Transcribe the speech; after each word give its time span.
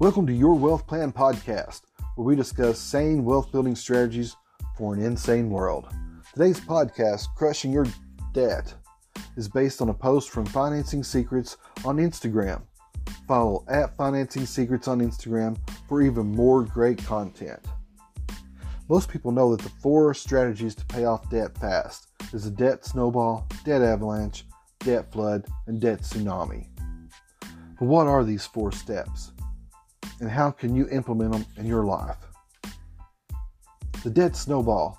Welcome 0.00 0.26
to 0.28 0.32
Your 0.32 0.54
Wealth 0.54 0.86
Plan 0.86 1.12
podcast, 1.12 1.82
where 2.14 2.24
we 2.24 2.34
discuss 2.34 2.78
sane 2.78 3.22
wealth 3.22 3.52
building 3.52 3.76
strategies 3.76 4.34
for 4.78 4.94
an 4.94 5.02
insane 5.02 5.50
world. 5.50 5.88
Today's 6.32 6.58
podcast, 6.58 7.26
Crushing 7.36 7.70
Your 7.70 7.84
Debt, 8.32 8.72
is 9.36 9.46
based 9.46 9.82
on 9.82 9.90
a 9.90 9.94
post 9.94 10.30
from 10.30 10.46
Financing 10.46 11.04
Secrets 11.04 11.58
on 11.84 11.98
Instagram. 11.98 12.62
Follow 13.28 13.62
at 13.68 13.94
Financing 13.98 14.46
Secrets 14.46 14.88
on 14.88 15.02
Instagram 15.02 15.58
for 15.86 16.00
even 16.00 16.34
more 16.34 16.62
great 16.62 17.04
content. 17.04 17.60
Most 18.88 19.10
people 19.10 19.32
know 19.32 19.54
that 19.54 19.62
the 19.62 19.72
four 19.82 20.14
strategies 20.14 20.74
to 20.76 20.86
pay 20.86 21.04
off 21.04 21.28
debt 21.28 21.58
fast 21.58 22.06
is 22.32 22.46
a 22.46 22.50
debt 22.50 22.86
snowball, 22.86 23.46
debt 23.66 23.82
avalanche, 23.82 24.46
debt 24.78 25.12
flood, 25.12 25.44
and 25.66 25.78
debt 25.78 26.00
tsunami. 26.00 26.68
But 27.78 27.84
what 27.84 28.06
are 28.06 28.24
these 28.24 28.46
four 28.46 28.72
steps? 28.72 29.32
And 30.20 30.30
how 30.30 30.50
can 30.50 30.74
you 30.74 30.88
implement 30.88 31.32
them 31.32 31.46
in 31.56 31.66
your 31.66 31.84
life? 31.84 32.16
The 34.02 34.10
debt 34.10 34.36
snowball, 34.36 34.98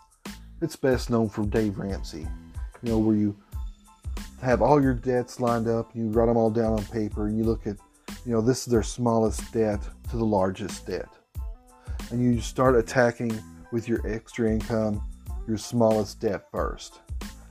it's 0.61 0.75
best 0.75 1.09
known 1.09 1.29
from 1.29 1.49
Dave 1.49 1.77
Ramsey. 1.77 2.27
You 2.81 2.91
know, 2.91 2.99
where 2.99 3.15
you 3.15 3.37
have 4.41 4.61
all 4.61 4.81
your 4.81 4.93
debts 4.93 5.39
lined 5.39 5.67
up, 5.67 5.95
you 5.95 6.09
write 6.09 6.25
them 6.25 6.37
all 6.37 6.49
down 6.49 6.73
on 6.73 6.83
paper, 6.85 7.27
and 7.27 7.37
you 7.37 7.43
look 7.43 7.67
at, 7.67 7.77
you 8.25 8.31
know, 8.31 8.41
this 8.41 8.65
is 8.65 8.71
their 8.71 8.83
smallest 8.83 9.51
debt 9.53 9.81
to 10.09 10.17
the 10.17 10.25
largest 10.25 10.85
debt. 10.87 11.09
And 12.09 12.21
you 12.21 12.41
start 12.41 12.75
attacking 12.75 13.37
with 13.71 13.87
your 13.87 14.05
extra 14.07 14.51
income 14.51 15.01
your 15.47 15.57
smallest 15.57 16.19
debt 16.19 16.45
first. 16.51 16.99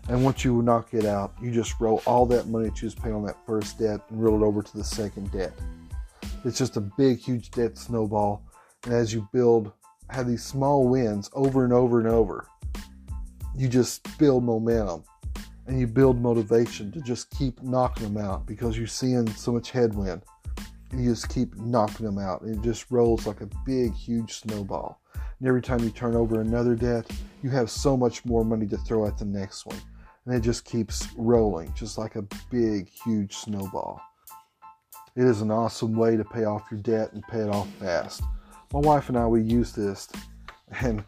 And 0.09 0.24
once 0.24 0.45
you 0.45 0.62
knock 0.62 0.95
it 0.95 1.05
out, 1.05 1.34
you 1.41 1.51
just 1.51 1.79
roll 1.80 2.02
all 2.07 2.27
that 2.27 2.48
money 2.48 2.68
that 2.68 2.82
you 2.82 2.88
just 2.88 3.02
paid 3.02 3.12
on 3.12 3.24
that 3.27 3.37
first 3.46 3.79
debt 3.79 4.01
and 4.10 4.23
roll 4.23 4.43
it 4.43 4.46
over 4.46 4.62
to 4.62 4.77
the 4.77 4.84
second 4.84 5.30
debt. 5.30 5.52
It's 6.45 6.59
just 6.59 6.76
a 6.76 6.80
big, 6.80 7.18
huge 7.18 7.51
debt 7.51 7.76
snowball. 7.76 8.43
And 8.85 8.95
as 8.95 9.13
you 9.13 9.29
build, 9.32 9.73
have 10.09 10.27
these 10.27 10.45
small 10.45 10.88
wins 10.88 11.30
over 11.35 11.65
and 11.65 11.73
over 11.73 12.01
and 12.01 12.09
over, 12.09 12.46
you 13.57 13.68
just 13.68 14.18
build 14.18 14.45
momentum 14.45 15.04
and 15.66 15.79
you 15.79 15.87
build 15.87 16.21
motivation 16.21 16.90
to 16.93 17.01
just 17.01 17.30
keep 17.30 17.62
knocking 17.62 18.12
them 18.12 18.24
out 18.24 18.46
because 18.46 18.77
you're 18.77 18.87
seeing 18.87 19.30
so 19.32 19.52
much 19.52 19.71
headwind. 19.71 20.23
And 20.90 21.04
you 21.04 21.10
just 21.10 21.29
keep 21.29 21.54
knocking 21.57 22.07
them 22.07 22.18
out. 22.18 22.43
And 22.43 22.57
it 22.57 22.62
just 22.62 22.90
rolls 22.90 23.27
like 23.27 23.43
a 23.43 23.49
big, 23.65 23.95
huge 23.95 24.34
snowball. 24.34 25.01
And 25.15 25.46
every 25.46 25.62
time 25.62 25.80
you 25.80 25.90
turn 25.90 26.16
over 26.16 26.40
another 26.40 26.74
debt, 26.74 27.09
you 27.43 27.51
have 27.51 27.71
so 27.71 27.96
much 27.96 28.24
more 28.24 28.45
money 28.45 28.66
to 28.66 28.77
throw 28.79 29.07
at 29.07 29.16
the 29.16 29.24
next 29.24 29.66
one 29.66 29.80
and 30.27 30.34
it 30.34 30.40
just 30.40 30.65
keeps 30.65 31.09
rolling, 31.16 31.73
just 31.74 31.99
like 31.99 32.16
a 32.16 32.23
big, 32.51 32.88
huge 32.88 33.34
snowball. 33.34 34.01
It 35.16 35.24
is 35.24 35.40
an 35.40 35.50
awesome 35.50 35.96
way 35.96 36.16
to 36.16 36.24
pay 36.24 36.44
off 36.44 36.70
your 36.70 36.80
debt 36.80 37.12
and 37.12 37.22
pay 37.24 37.40
it 37.40 37.48
off 37.48 37.68
fast. 37.74 38.22
My 38.72 38.78
wife 38.78 39.08
and 39.08 39.18
I, 39.18 39.26
we 39.26 39.42
use 39.42 39.72
this, 39.72 40.08
and 40.80 41.04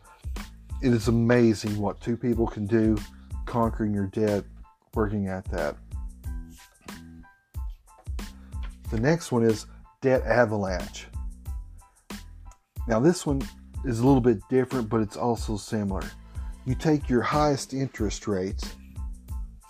it 0.82 0.92
is 0.92 1.08
amazing 1.08 1.78
what 1.78 2.00
two 2.00 2.16
people 2.16 2.46
can 2.46 2.66
do 2.66 2.96
conquering 3.46 3.94
your 3.94 4.08
debt, 4.08 4.44
working 4.94 5.28
at 5.28 5.44
that. 5.50 5.76
The 8.90 9.00
next 9.00 9.30
one 9.30 9.44
is 9.44 9.66
debt 10.00 10.22
avalanche. 10.22 11.06
Now, 12.88 12.98
this 12.98 13.24
one 13.24 13.40
is 13.84 14.00
a 14.00 14.06
little 14.06 14.20
bit 14.20 14.40
different, 14.50 14.88
but 14.88 15.00
it's 15.00 15.16
also 15.16 15.56
similar. 15.56 16.02
You 16.66 16.74
take 16.74 17.08
your 17.08 17.22
highest 17.22 17.72
interest 17.72 18.26
rates 18.26 18.74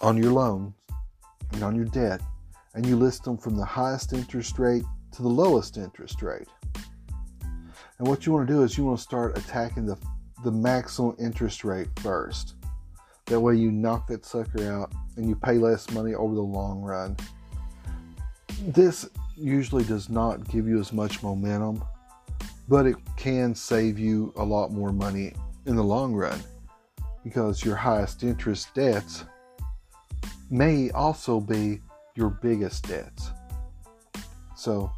on 0.01 0.17
your 0.17 0.33
loan 0.33 0.75
and 1.53 1.63
on 1.63 1.77
your 1.77 1.85
debt, 1.85 2.21
and 2.75 2.87
you 2.87 2.97
list 2.97 3.25
them 3.25 3.37
from 3.37 3.57
the 3.57 3.65
highest 3.65 4.13
interest 4.13 4.59
rate 4.59 4.85
to 5.13 5.23
the 5.23 5.29
lowest 5.29 5.77
interest 5.77 6.23
rate. 6.23 6.49
And 7.99 8.09
what 8.09 8.27
you 8.27 8.33
want 8.33 8.49
to 8.49 8.53
do 8.53 8.63
is 8.63 8.77
you 8.77 8.85
want 8.85 8.99
to 8.99 9.03
start 9.03 9.37
attacking 9.39 9.87
the, 9.87 9.97
the 10.45 10.51
maximum 10.51 11.15
interest 11.19 11.65
rate 11.65 11.89
first. 12.01 12.55
That 13.27 13.39
way 13.39 13.57
you 13.57 13.71
knock 13.71 14.09
that 14.09 14.25
sucker 14.25 14.71
out 14.71 14.93
and 15.17 15.29
you 15.29 15.37
pay 15.37 15.55
less 15.55 15.91
money 15.91 16.15
over 16.15 16.35
the 16.35 16.41
long 16.41 16.81
run. 16.81 17.17
This 18.67 19.09
usually 19.37 19.85
does 19.85 20.09
not 20.09 20.49
give 20.49 20.67
you 20.67 20.81
as 20.81 20.93
much 20.93 21.23
momentum, 21.23 21.85
but 22.69 22.87
it 22.87 22.97
can 23.17 23.55
save 23.55 23.99
you 23.99 24.33
a 24.37 24.45
lot 24.45 24.73
more 24.73 24.93
money 24.93 25.35
in 25.67 25.77
the 25.77 25.85
long 25.85 26.13
run 26.13 26.41
because 27.23 27.65
your 27.65 27.77
highest 27.77 28.23
interest 28.23 28.75
debts 28.75 29.25
may 30.51 30.91
also 30.91 31.41
be 31.41 31.81
your 32.15 32.31
biggest 32.31 32.89
debts. 32.89 33.31
So 34.57 34.91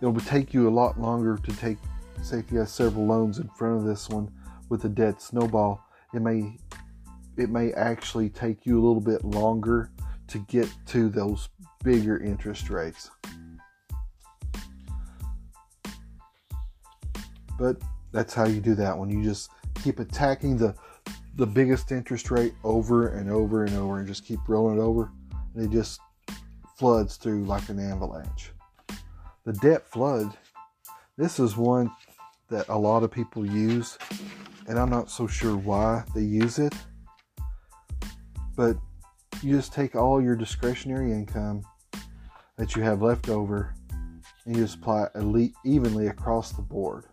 it'll 0.00 0.14
take 0.20 0.54
you 0.54 0.68
a 0.68 0.70
lot 0.70 1.00
longer 1.00 1.38
to 1.42 1.56
take, 1.56 1.78
say, 2.22 2.38
if 2.38 2.52
you 2.52 2.58
have 2.58 2.68
several 2.68 3.06
loans 3.06 3.38
in 3.38 3.48
front 3.48 3.78
of 3.78 3.84
this 3.84 4.08
one 4.08 4.30
with 4.68 4.84
a 4.84 4.88
debt 4.88 5.20
snowball, 5.20 5.82
it 6.14 6.20
may 6.20 6.56
it 7.36 7.50
may 7.50 7.72
actually 7.74 8.30
take 8.30 8.64
you 8.64 8.78
a 8.78 8.82
little 8.82 9.00
bit 9.00 9.22
longer 9.24 9.90
to 10.28 10.38
get 10.48 10.68
to 10.86 11.10
those 11.10 11.50
bigger 11.84 12.18
interest 12.22 12.70
rates. 12.70 13.10
But 17.58 17.76
that's 18.12 18.32
how 18.32 18.44
you 18.44 18.60
do 18.60 18.74
that 18.76 18.96
one. 18.96 19.10
You 19.10 19.22
just 19.22 19.50
keep 19.82 19.98
attacking 19.98 20.56
the 20.56 20.74
the 21.36 21.46
biggest 21.46 21.92
interest 21.92 22.30
rate 22.30 22.54
over 22.64 23.08
and 23.08 23.30
over 23.30 23.64
and 23.64 23.76
over 23.76 23.98
and 23.98 24.08
just 24.08 24.24
keep 24.24 24.40
rolling 24.48 24.78
it 24.78 24.80
over. 24.80 25.10
It 25.56 25.70
just 25.70 26.00
floods 26.76 27.16
through 27.16 27.44
like 27.44 27.68
an 27.68 27.78
avalanche. 27.78 28.52
The 29.44 29.52
debt 29.54 29.88
flood, 29.88 30.36
this 31.16 31.38
is 31.38 31.56
one 31.56 31.90
that 32.50 32.68
a 32.68 32.78
lot 32.78 33.02
of 33.02 33.10
people 33.10 33.46
use, 33.46 33.98
and 34.68 34.78
I'm 34.78 34.90
not 34.90 35.10
so 35.10 35.26
sure 35.26 35.56
why 35.56 36.04
they 36.14 36.22
use 36.22 36.58
it. 36.58 36.74
But 38.56 38.76
you 39.42 39.56
just 39.56 39.72
take 39.72 39.94
all 39.94 40.22
your 40.22 40.36
discretionary 40.36 41.12
income 41.12 41.62
that 42.56 42.74
you 42.74 42.82
have 42.82 43.02
left 43.02 43.28
over 43.28 43.74
and 44.44 44.56
you 44.56 44.62
just 44.62 44.76
apply 44.76 45.08
it 45.14 45.52
evenly 45.64 46.06
across 46.06 46.52
the 46.52 46.62
board 46.62 47.06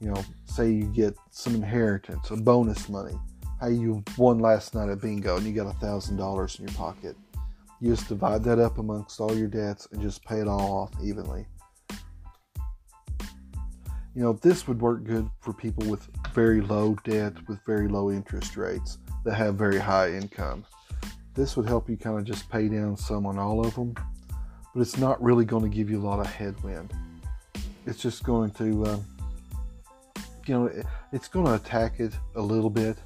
you 0.00 0.10
know, 0.10 0.24
say 0.44 0.70
you 0.70 0.84
get 0.84 1.16
some 1.30 1.54
inheritance, 1.54 2.30
a 2.30 2.36
bonus 2.36 2.88
money, 2.88 3.18
how 3.60 3.68
you 3.68 4.04
won 4.16 4.38
last 4.38 4.74
night 4.74 4.88
at 4.88 5.00
bingo 5.00 5.36
and 5.36 5.46
you 5.46 5.52
got 5.52 5.66
a 5.66 5.78
thousand 5.78 6.16
dollars 6.16 6.58
in 6.58 6.66
your 6.66 6.76
pocket. 6.76 7.16
You 7.80 7.94
just 7.94 8.08
divide 8.08 8.42
that 8.44 8.58
up 8.58 8.78
amongst 8.78 9.20
all 9.20 9.36
your 9.36 9.48
debts 9.48 9.88
and 9.92 10.00
just 10.00 10.24
pay 10.24 10.40
it 10.40 10.48
all 10.48 10.72
off 10.72 10.92
evenly. 11.02 11.46
You 14.14 14.22
know, 14.22 14.32
this 14.32 14.66
would 14.66 14.80
work 14.80 15.04
good 15.04 15.28
for 15.40 15.52
people 15.52 15.86
with 15.86 16.08
very 16.32 16.62
low 16.62 16.96
debt, 17.04 17.34
with 17.48 17.58
very 17.66 17.86
low 17.86 18.10
interest 18.10 18.56
rates 18.56 18.98
that 19.24 19.34
have 19.34 19.56
very 19.56 19.78
high 19.78 20.12
income. 20.12 20.64
This 21.34 21.54
would 21.56 21.66
help 21.66 21.90
you 21.90 21.98
kind 21.98 22.18
of 22.18 22.24
just 22.24 22.48
pay 22.48 22.68
down 22.68 22.96
some 22.96 23.26
on 23.26 23.38
all 23.38 23.66
of 23.66 23.74
them, 23.74 23.94
but 24.74 24.80
it's 24.80 24.96
not 24.96 25.22
really 25.22 25.44
going 25.44 25.62
to 25.62 25.68
give 25.68 25.90
you 25.90 26.00
a 26.00 26.06
lot 26.06 26.18
of 26.18 26.26
headwind. 26.26 26.94
It's 27.84 28.00
just 28.00 28.24
going 28.24 28.52
to 28.52 28.84
uh, 28.86 28.98
you 30.46 30.54
know, 30.54 30.82
it's 31.12 31.28
going 31.28 31.46
to 31.46 31.54
attack 31.54 32.00
it 32.00 32.12
a 32.36 32.40
little 32.40 32.70
bit, 32.70 32.96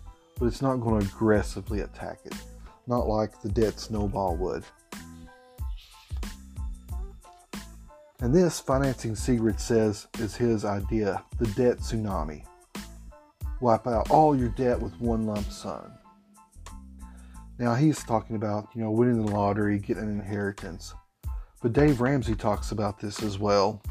but 0.40 0.46
it's 0.46 0.62
not 0.62 0.76
going 0.76 0.98
to 0.98 1.06
aggressively 1.06 1.80
attack 1.80 2.18
it. 2.24 2.34
Not 2.86 3.06
like 3.06 3.40
the 3.40 3.50
debt 3.50 3.78
snowball 3.78 4.36
would. 4.38 4.64
And 8.20 8.34
this 8.34 8.58
Financing 8.58 9.14
Secret 9.14 9.60
says 9.60 10.08
is 10.18 10.34
his 10.34 10.64
idea 10.64 11.22
the 11.38 11.46
debt 11.48 11.78
tsunami. 11.78 12.44
Wipe 13.60 13.86
out 13.86 14.10
all 14.10 14.34
your 14.34 14.48
debt 14.48 14.80
with 14.80 14.98
one 14.98 15.26
lump 15.26 15.50
sum. 15.52 15.92
Now 17.58 17.74
he's 17.74 18.02
talking 18.02 18.36
about, 18.36 18.68
you 18.74 18.82
know, 18.82 18.90
winning 18.90 19.24
the 19.24 19.32
lottery, 19.32 19.78
getting 19.78 20.04
an 20.04 20.20
inheritance. 20.20 20.94
But 21.62 21.74
Dave 21.74 22.00
Ramsey 22.00 22.34
talks 22.34 22.72
about 22.72 22.98
this 22.98 23.22
as 23.22 23.38
well. 23.38 23.82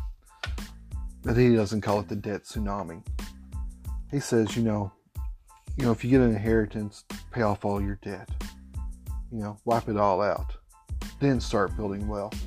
But 1.21 1.37
he 1.37 1.55
doesn't 1.55 1.81
call 1.81 1.99
it 1.99 2.09
the 2.09 2.15
debt 2.15 2.45
tsunami 2.45 3.03
he 4.11 4.19
says, 4.19 4.55
you 4.55 4.63
know, 4.63 4.91
you 5.77 5.85
know, 5.85 5.91
if 5.91 6.03
you 6.03 6.09
get 6.09 6.21
an 6.21 6.31
inheritance, 6.31 7.05
pay 7.31 7.41
off 7.41 7.65
all 7.65 7.81
your 7.81 7.99
debt. 8.01 8.29
You 9.31 9.39
know, 9.39 9.57
wipe 9.65 9.87
it 9.87 9.97
all 9.97 10.21
out. 10.21 10.55
Then 11.19 11.39
start 11.39 11.75
building 11.77 12.07
wealth. 12.07 12.39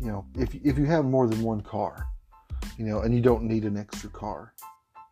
You 0.00 0.08
know, 0.08 0.26
if 0.36 0.54
if 0.54 0.78
you 0.78 0.86
have 0.86 1.04
more 1.04 1.26
than 1.26 1.42
one 1.42 1.60
car, 1.60 2.06
you 2.76 2.86
know, 2.86 3.00
and 3.00 3.14
you 3.14 3.20
don't 3.20 3.44
need 3.44 3.64
an 3.64 3.76
extra 3.76 4.08
car, 4.10 4.54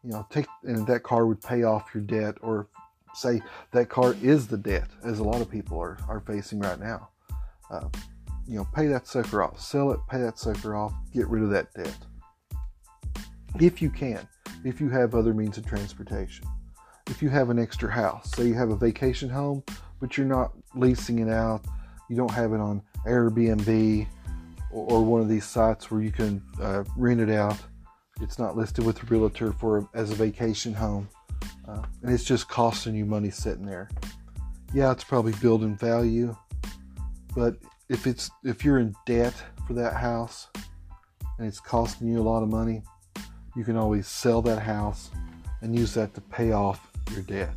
you 0.02 0.10
know, 0.10 0.26
take 0.30 0.46
and 0.62 0.86
that 0.86 1.02
car 1.02 1.26
would 1.26 1.42
pay 1.42 1.64
off 1.64 1.90
your 1.92 2.02
debt, 2.02 2.36
or 2.40 2.68
say 3.14 3.42
that 3.72 3.88
car 3.88 4.14
is 4.22 4.46
the 4.46 4.56
debt, 4.56 4.88
as 5.04 5.18
a 5.18 5.24
lot 5.24 5.40
of 5.40 5.50
people 5.50 5.78
are 5.78 5.98
are 6.08 6.20
facing 6.20 6.60
right 6.60 6.78
now. 6.78 7.08
Uh, 7.70 7.88
you 8.46 8.56
know, 8.56 8.66
pay 8.74 8.86
that 8.86 9.08
sucker 9.08 9.42
off, 9.42 9.60
sell 9.60 9.90
it, 9.90 9.98
pay 10.08 10.18
that 10.18 10.38
sucker 10.38 10.76
off, 10.76 10.92
get 11.12 11.26
rid 11.28 11.42
of 11.42 11.50
that 11.50 11.72
debt. 11.74 11.96
If 13.58 13.82
you 13.82 13.90
can, 13.90 14.26
if 14.64 14.80
you 14.80 14.88
have 14.90 15.14
other 15.14 15.34
means 15.34 15.58
of 15.58 15.66
transportation. 15.66 16.46
If 17.08 17.22
you 17.22 17.28
have 17.28 17.50
an 17.50 17.58
extra 17.58 17.90
house, 17.90 18.30
say 18.32 18.46
you 18.46 18.54
have 18.54 18.70
a 18.70 18.76
vacation 18.76 19.28
home, 19.28 19.62
but 20.00 20.16
you're 20.16 20.26
not 20.26 20.52
leasing 20.74 21.20
it 21.20 21.28
out, 21.28 21.64
you 22.08 22.16
don't 22.16 22.30
have 22.32 22.52
it 22.52 22.60
on 22.60 22.82
Airbnb 23.06 24.06
or, 24.72 24.90
or 24.90 25.02
one 25.02 25.20
of 25.20 25.28
these 25.28 25.44
sites 25.44 25.90
where 25.90 26.00
you 26.00 26.10
can 26.10 26.42
uh, 26.60 26.84
rent 26.96 27.20
it 27.20 27.30
out. 27.30 27.58
It's 28.20 28.38
not 28.38 28.56
listed 28.56 28.84
with 28.84 29.02
a 29.02 29.06
realtor 29.06 29.52
for 29.52 29.88
as 29.94 30.10
a 30.10 30.14
vacation 30.14 30.72
home, 30.72 31.08
uh, 31.68 31.82
and 32.02 32.12
it's 32.12 32.24
just 32.24 32.48
costing 32.48 32.94
you 32.94 33.04
money 33.04 33.30
sitting 33.30 33.66
there. 33.66 33.90
Yeah, 34.74 34.90
it's 34.90 35.04
probably 35.04 35.32
building 35.40 35.76
value, 35.76 36.36
but 37.34 37.56
if 37.88 38.06
it's 38.06 38.30
if 38.44 38.64
you're 38.64 38.78
in 38.78 38.94
debt 39.04 39.34
for 39.66 39.74
that 39.74 39.94
house 39.94 40.48
and 41.38 41.46
it's 41.46 41.60
costing 41.60 42.08
you 42.08 42.20
a 42.20 42.22
lot 42.22 42.42
of 42.42 42.48
money, 42.48 42.82
you 43.54 43.64
can 43.64 43.76
always 43.76 44.06
sell 44.08 44.42
that 44.42 44.60
house 44.60 45.10
and 45.60 45.76
use 45.78 45.94
that 45.94 46.14
to 46.14 46.20
pay 46.20 46.52
off 46.52 46.85
your 47.12 47.22
debt. 47.22 47.54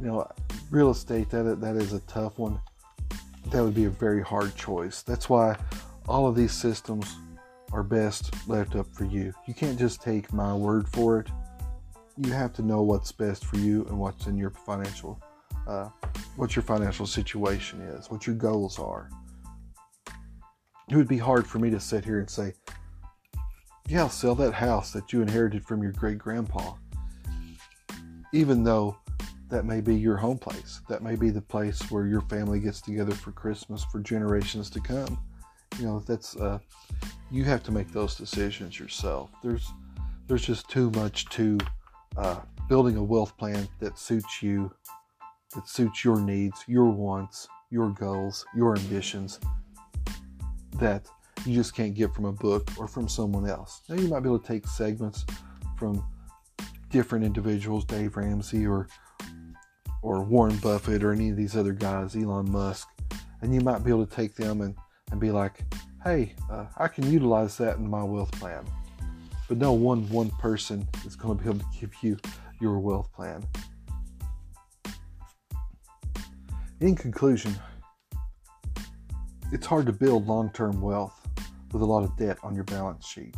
You 0.00 0.06
know, 0.06 0.30
real 0.70 0.90
estate 0.90 1.30
that 1.30 1.60
that 1.60 1.76
is 1.76 1.92
a 1.92 2.00
tough 2.00 2.38
one. 2.38 2.60
That 3.46 3.64
would 3.64 3.74
be 3.74 3.86
a 3.86 3.90
very 3.90 4.22
hard 4.22 4.54
choice. 4.54 5.02
That's 5.02 5.28
why 5.28 5.56
all 6.06 6.26
of 6.26 6.36
these 6.36 6.52
systems 6.52 7.16
are 7.72 7.82
best 7.82 8.48
left 8.48 8.76
up 8.76 8.86
for 8.92 9.04
you. 9.04 9.32
You 9.46 9.54
can't 9.54 9.78
just 9.78 10.02
take 10.02 10.32
my 10.32 10.54
word 10.54 10.88
for 10.88 11.20
it. 11.20 11.28
You 12.16 12.32
have 12.32 12.52
to 12.54 12.62
know 12.62 12.82
what's 12.82 13.12
best 13.12 13.44
for 13.44 13.56
you 13.56 13.84
and 13.86 13.98
what's 13.98 14.26
in 14.26 14.36
your 14.36 14.50
financial, 14.50 15.20
uh, 15.66 15.88
what 16.36 16.56
your 16.56 16.62
financial 16.62 17.06
situation 17.06 17.80
is, 17.80 18.10
what 18.10 18.26
your 18.26 18.36
goals 18.36 18.78
are. 18.78 19.08
It 20.88 20.96
would 20.96 21.08
be 21.08 21.18
hard 21.18 21.46
for 21.46 21.58
me 21.58 21.70
to 21.70 21.80
sit 21.80 22.04
here 22.04 22.18
and 22.18 22.28
say, 22.28 22.54
"Yeah, 23.86 24.08
sell 24.08 24.34
that 24.36 24.54
house 24.54 24.92
that 24.92 25.12
you 25.12 25.20
inherited 25.20 25.64
from 25.64 25.82
your 25.82 25.92
great 25.92 26.18
grandpa," 26.18 26.74
even 28.32 28.64
though 28.64 28.96
that 29.48 29.64
may 29.64 29.80
be 29.80 29.94
your 29.94 30.16
home 30.16 30.38
place. 30.38 30.80
That 30.88 31.02
may 31.02 31.16
be 31.16 31.30
the 31.30 31.40
place 31.40 31.80
where 31.90 32.06
your 32.06 32.20
family 32.22 32.60
gets 32.60 32.80
together 32.80 33.14
for 33.14 33.32
Christmas 33.32 33.84
for 33.84 34.00
generations 34.00 34.68
to 34.70 34.80
come. 34.80 35.18
You 35.78 35.86
know, 35.86 36.00
that's 36.00 36.36
uh, 36.36 36.58
you 37.30 37.44
have 37.44 37.62
to 37.64 37.72
make 37.72 37.92
those 37.92 38.14
decisions 38.14 38.78
yourself. 38.78 39.30
There's 39.42 39.72
there's 40.26 40.44
just 40.44 40.68
too 40.68 40.90
much 40.90 41.28
to 41.30 41.58
uh, 42.16 42.40
building 42.68 42.96
a 42.96 43.02
wealth 43.02 43.36
plan 43.38 43.66
that 43.80 43.98
suits 43.98 44.42
you, 44.42 44.70
that 45.54 45.66
suits 45.68 46.04
your 46.04 46.20
needs, 46.20 46.64
your 46.66 46.90
wants, 46.90 47.48
your 47.70 47.90
goals, 47.90 48.44
your 48.54 48.76
ambitions. 48.76 49.40
That 50.78 51.08
you 51.46 51.54
just 51.54 51.74
can't 51.74 51.94
get 51.94 52.14
from 52.14 52.26
a 52.26 52.32
book 52.32 52.68
or 52.76 52.86
from 52.86 53.08
someone 53.08 53.48
else. 53.48 53.82
Now 53.88 53.94
you 53.94 54.08
might 54.08 54.20
be 54.20 54.28
able 54.28 54.38
to 54.38 54.46
take 54.46 54.66
segments 54.66 55.24
from 55.78 56.04
different 56.90 57.24
individuals, 57.24 57.84
Dave 57.84 58.16
Ramsey 58.16 58.66
or 58.66 58.88
or 60.02 60.22
Warren 60.22 60.56
Buffett 60.58 61.02
or 61.02 61.12
any 61.12 61.30
of 61.30 61.36
these 61.36 61.56
other 61.56 61.72
guys, 61.72 62.14
Elon 62.14 62.50
Musk, 62.50 62.88
and 63.42 63.54
you 63.54 63.60
might 63.60 63.82
be 63.84 63.90
able 63.90 64.06
to 64.06 64.14
take 64.14 64.34
them 64.34 64.60
and, 64.60 64.76
and 65.10 65.20
be 65.20 65.30
like, 65.30 65.64
hey, 66.04 66.34
uh, 66.50 66.66
I 66.76 66.88
can 66.88 67.10
utilize 67.10 67.56
that 67.58 67.78
in 67.78 67.88
my 67.88 68.04
wealth 68.04 68.30
plan. 68.32 68.64
But 69.48 69.58
no 69.58 69.72
one 69.72 70.08
one 70.10 70.30
person 70.32 70.86
is 71.06 71.16
going 71.16 71.36
to 71.36 71.42
be 71.42 71.50
able 71.50 71.60
to 71.60 71.80
give 71.80 71.92
you 72.02 72.18
your 72.60 72.78
wealth 72.78 73.12
plan. 73.12 73.44
In 76.80 76.94
conclusion, 76.94 77.54
it's 79.50 79.66
hard 79.66 79.86
to 79.86 79.92
build 79.92 80.26
long 80.26 80.50
term 80.52 80.80
wealth 80.80 81.26
with 81.72 81.82
a 81.82 81.84
lot 81.84 82.04
of 82.04 82.16
debt 82.16 82.38
on 82.42 82.54
your 82.54 82.64
balance 82.64 83.06
sheet. 83.06 83.34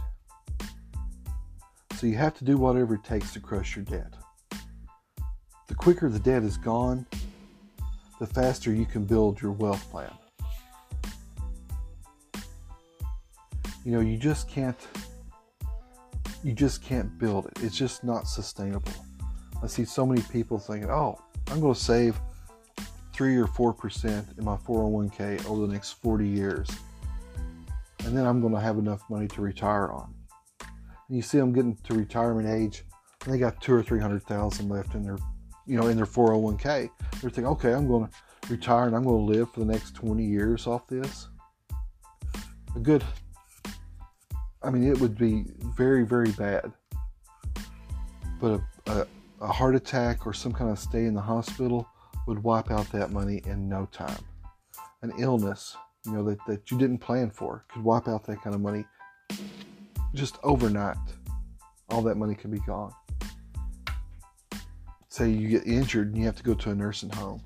So 2.00 2.06
you 2.06 2.17
have 2.17 2.32
to 2.38 2.47
do 2.47 2.56
whatever 2.56 2.94
it 2.94 3.05
takes 3.05 3.35
to 3.35 3.41
crush 3.41 3.76
your 3.76 3.85
debt. 3.85 4.14
The 5.69 5.75
quicker 5.75 6.08
the 6.08 6.19
debt 6.19 6.44
is 6.44 6.56
gone, 6.56 7.05
the 8.19 8.26
faster 8.26 8.73
you 8.73 8.87
can 8.87 9.05
build 9.05 9.43
your 9.43 9.52
wealth 9.52 9.87
plan. 9.91 10.11
You 13.85 13.93
know, 13.93 14.00
you 14.00 14.17
just 14.17 14.49
can't 14.49 14.79
you 16.43 16.55
just 16.55 16.82
can't 16.82 17.19
build 17.19 17.44
it. 17.44 17.62
It's 17.62 17.76
just 17.76 18.02
not 18.02 18.26
sustainable. 18.26 18.93
I 19.62 19.67
see 19.67 19.85
so 19.85 20.06
many 20.06 20.23
people 20.23 20.58
thinking, 20.58 20.91
"Oh, 20.91 21.20
I'm 21.49 21.61
going 21.61 21.75
to 21.75 21.79
save 21.79 22.19
3 23.12 23.37
or 23.37 23.47
4% 23.47 24.38
in 24.38 24.43
my 24.47 24.56
401k 24.56 25.44
over 25.44 25.67
the 25.67 25.73
next 25.75 26.00
40 26.00 26.26
years. 26.26 26.70
And 28.06 28.17
then 28.17 28.25
I'm 28.25 28.41
going 28.41 28.55
to 28.55 28.61
have 28.61 28.79
enough 28.79 29.02
money 29.11 29.29
to 29.29 29.43
retire 29.43 29.93
on." 29.93 30.14
You 31.11 31.23
see 31.23 31.39
them 31.39 31.53
getting 31.53 31.77
to 31.77 31.95
retirement 31.95 32.49
age, 32.49 32.85
and 33.25 33.35
they 33.35 33.39
got 33.39 33.61
2 33.61 33.75
or 33.75 33.83
300,000 33.83 34.69
left 34.69 34.95
in 34.95 35.03
their 35.03 35.19
you 35.71 35.77
know, 35.77 35.87
in 35.87 35.97
their 35.97 36.07
401k. 36.07 36.91
They're 37.21 37.31
thinking, 37.31 37.47
okay, 37.47 37.73
I'm 37.73 37.87
going 37.87 38.09
to 38.09 38.53
retire 38.53 38.89
and 38.89 38.97
I'm 38.97 39.05
going 39.05 39.25
to 39.25 39.39
live 39.39 39.53
for 39.53 39.61
the 39.61 39.67
next 39.67 39.95
20 39.95 40.25
years 40.25 40.67
off 40.67 40.89
this. 40.89 41.29
A 42.75 42.81
good, 42.81 43.05
I 44.65 44.71
mean, 44.71 44.83
it 44.83 44.99
would 44.99 45.17
be 45.17 45.45
very, 45.77 46.05
very 46.05 46.33
bad. 46.33 46.73
But 48.41 48.61
a, 48.87 48.91
a, 48.91 49.07
a 49.43 49.47
heart 49.47 49.77
attack 49.77 50.27
or 50.27 50.33
some 50.33 50.53
kind 50.53 50.71
of 50.73 50.79
stay 50.81 51.05
in 51.05 51.15
the 51.15 51.21
hospital 51.21 51.87
would 52.27 52.43
wipe 52.43 52.73
out 52.73 52.91
that 52.91 53.12
money 53.12 53.41
in 53.47 53.69
no 53.69 53.87
time. 53.93 54.25
An 55.03 55.12
illness, 55.19 55.77
you 56.05 56.12
know, 56.12 56.25
that, 56.25 56.39
that 56.49 56.71
you 56.73 56.79
didn't 56.79 56.99
plan 56.99 57.31
for 57.31 57.65
could 57.69 57.85
wipe 57.85 58.09
out 58.09 58.25
that 58.27 58.43
kind 58.43 58.57
of 58.57 58.61
money 58.61 58.85
just 60.15 60.39
overnight. 60.43 60.97
All 61.89 62.03
that 62.03 62.17
money 62.17 62.35
could 62.35 62.51
be 62.51 62.61
gone 62.61 62.93
say 65.11 65.29
you 65.29 65.49
get 65.49 65.67
injured 65.67 66.09
and 66.09 66.17
you 66.17 66.25
have 66.25 66.37
to 66.37 66.43
go 66.43 66.55
to 66.55 66.71
a 66.71 66.75
nursing 66.75 67.11
home, 67.11 67.43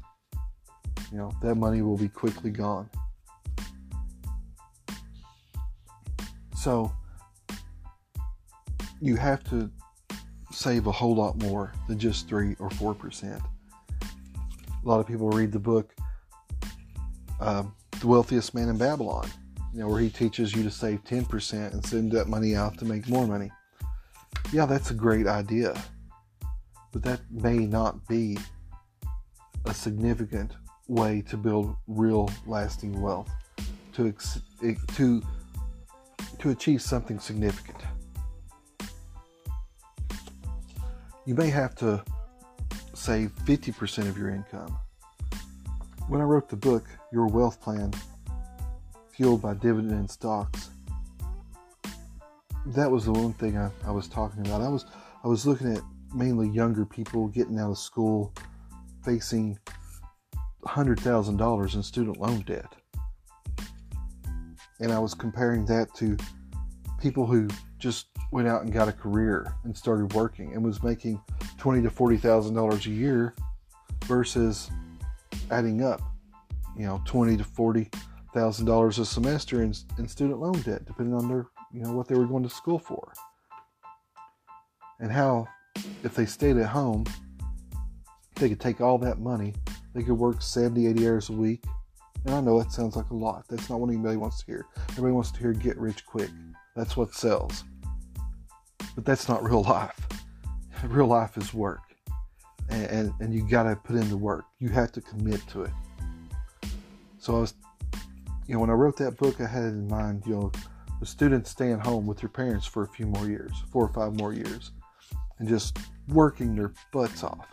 you 1.11 1.17
know, 1.19 1.33
that 1.43 1.55
money 1.55 1.81
will 1.81 1.97
be 1.97 2.09
quickly 2.09 2.51
gone. 2.51 2.89
So 6.55 6.93
you 9.01 9.17
have 9.17 9.43
to 9.45 9.71
save 10.53 10.87
a 10.87 10.93
whole 10.93 11.15
lot 11.15 11.43
more 11.43 11.73
than 11.89 11.99
just 11.99 12.29
3 12.29 12.55
or 12.59 12.69
4%. 12.69 13.43
A 13.43 14.89
lot 14.89 15.01
of 15.01 15.07
people 15.07 15.31
read 15.31 15.51
the 15.51 15.59
book 15.59 15.95
uh, 17.41 17.65
The 17.99 18.07
Wealthiest 18.07 18.55
Man 18.55 18.69
in 18.69 18.77
Babylon, 18.77 19.29
you 19.75 19.81
know, 19.81 19.89
where 19.89 20.01
he 20.01 20.09
teaches 20.09 20.55
you 20.55 20.63
to 20.63 20.71
save 20.71 21.03
10% 21.03 21.73
and 21.73 21.85
send 21.85 22.13
that 22.13 22.29
money 22.29 22.55
out 22.55 22.79
to 22.79 22.85
make 22.85 23.09
more 23.09 23.27
money. 23.27 23.51
Yeah, 24.53 24.67
that's 24.67 24.93
a 24.93 24.95
great 24.95 25.27
idea. 25.27 25.75
But 26.93 27.03
that 27.03 27.21
may 27.29 27.59
not 27.59 28.07
be 28.07 28.39
a 29.65 29.75
significant 29.75 30.53
way 30.87 31.23
to 31.29 31.37
build 31.37 31.75
real 31.89 32.31
lasting 32.47 33.01
wealth 33.01 33.31
to 33.95 34.07
ex- 34.07 34.41
to 34.95 35.23
to 36.39 36.51
achieve 36.51 36.83
something 36.83 37.19
significant. 37.19 37.79
You 41.27 41.35
may 41.35 41.49
have 41.49 41.75
to 41.77 42.05
save 42.93 43.35
50% 43.45 44.09
of 44.09 44.19
your 44.19 44.29
income. 44.29 44.77
When 46.09 46.21
i 46.21 46.25
wrote 46.25 46.49
the 46.49 46.57
book 46.57 46.85
your 47.13 47.29
wealth 47.29 47.61
plan 47.61 47.93
fueled 49.17 49.43
by 49.43 49.55
dividend 49.55 50.11
stocks 50.11 50.71
that 52.67 52.91
was 52.91 53.05
the 53.05 53.13
one 53.13 53.33
thing 53.35 53.57
I, 53.59 53.71
I 53.87 53.91
was 53.91 54.09
talking 54.09 54.47
about 54.47 54.61
i 54.61 54.69
was 54.69 54.87
i 55.23 55.29
was 55.29 55.47
looking 55.47 55.75
at 55.75 55.83
mainly 56.15 56.49
younger 56.49 56.85
people 56.85 57.29
getting 57.29 57.59
out 57.59 57.71
of 57.71 57.79
school 57.79 58.33
facing 59.05 59.59
$100,000 60.67 61.75
in 61.75 61.83
student 61.83 62.19
loan 62.19 62.41
debt. 62.43 62.73
And 64.81 64.91
I 64.91 64.99
was 64.99 65.15
comparing 65.15 65.67
that 65.67 65.95
to 65.97 66.17
people 67.01 67.27
who 67.27 67.49
just 67.79 68.07
went 68.33 68.49
out 68.49 68.63
and 68.63 68.73
got 68.73 68.89
a 68.89 68.93
career 68.93 69.55
and 69.65 69.77
started 69.77 70.13
working 70.15 70.55
and 70.55 70.65
was 70.65 70.83
making 70.83 71.21
twenty 71.59 71.81
to 71.83 71.91
forty 71.91 72.17
thousand 72.17 72.55
dollars 72.55 72.87
a 72.87 72.91
year 72.91 73.35
versus 74.07 74.71
adding 75.51 75.83
up, 75.83 76.01
you 76.77 76.87
know, 76.87 77.01
twenty 77.05 77.37
to 77.37 77.45
forty 77.45 77.89
thousand 78.35 78.67
dollars 78.67 78.99
a 78.99 79.07
semester 79.07 79.63
in, 79.63 79.73
in 79.99 80.09
student 80.09 80.41
loan 80.41 80.61
debt, 80.63 80.85
depending 80.85 81.15
on 81.15 81.29
their, 81.29 81.47
you 81.73 81.81
know, 81.81 81.93
what 81.93 82.09
they 82.09 82.17
were 82.17 82.27
going 82.27 82.43
to 82.43 82.51
school 82.51 82.79
for, 82.79 83.13
and 85.01 85.11
how 85.11 85.47
if 86.03 86.15
they 86.15 86.27
stayed 86.27 86.57
at 86.57 86.69
home, 86.69 87.05
they 88.37 88.49
could 88.49 88.61
take 88.61 88.81
all 88.81 88.99
that 88.99 89.21
money. 89.21 89.55
They 89.95 90.03
could 90.03 90.19
work 90.19 90.43
70, 90.43 90.87
80 90.89 91.07
hours 91.07 91.29
a 91.29 91.33
week. 91.33 91.65
And 92.25 92.35
I 92.35 92.41
know 92.41 92.59
that 92.59 92.73
sounds 92.73 92.97
like 92.97 93.11
a 93.11 93.15
lot. 93.15 93.45
That's 93.49 93.71
not 93.71 93.81
what 93.81 93.91
anybody 93.91 94.17
wants 94.17 94.41
to 94.41 94.47
hear. 94.47 94.67
Everybody 94.91 95.13
wants 95.13 95.31
to 95.33 95.39
hear 95.39 95.53
get 95.53 95.77
rich 95.79 96.05
quick. 96.07 96.31
That's 96.75 96.97
what 96.97 97.15
sells. 97.15 97.65
But 98.95 99.05
that's 99.05 99.29
not 99.29 99.45
real 99.45 99.63
life. 99.63 99.99
Real 100.85 101.07
life 101.07 101.39
is 101.39 101.55
work. 101.55 101.81
And, 102.69 102.85
and, 102.91 103.13
and 103.21 103.35
you 103.35 103.49
got 103.49 103.63
to 103.63 103.77
put 103.77 103.97
in 103.97 104.09
the 104.11 104.17
work. 104.17 104.45
You 104.59 104.69
have 104.71 104.93
to 104.93 105.01
commit 105.01 105.41
to 105.49 105.63
it. 105.63 105.71
So 107.19 107.37
I 107.37 107.41
was, 107.41 107.55
you 108.47 108.55
know, 108.55 108.61
when 108.61 108.71
I 108.71 108.75
wrote 108.75 108.97
that 108.99 109.17
book, 109.17 109.41
I 109.41 109.47
had 109.47 109.65
in 109.65 109.89
mind, 109.89 110.25
you 110.27 110.35
know, 110.35 110.53
the 111.01 111.07
students 111.07 111.51
staying 111.51 111.79
home 111.79 112.07
with 112.07 112.19
their 112.19 112.29
parents 112.29 112.67
for 112.67 112.83
a 112.83 112.89
few 112.89 113.07
more 113.07 113.27
years, 113.27 113.53
four 113.73 113.85
or 113.85 113.93
five 113.93 114.17
more 114.19 114.33
years 114.33 114.73
and 115.39 115.49
just 115.49 115.79
working 116.09 116.55
their 116.55 116.73
butts 116.93 117.25
off 117.25 117.49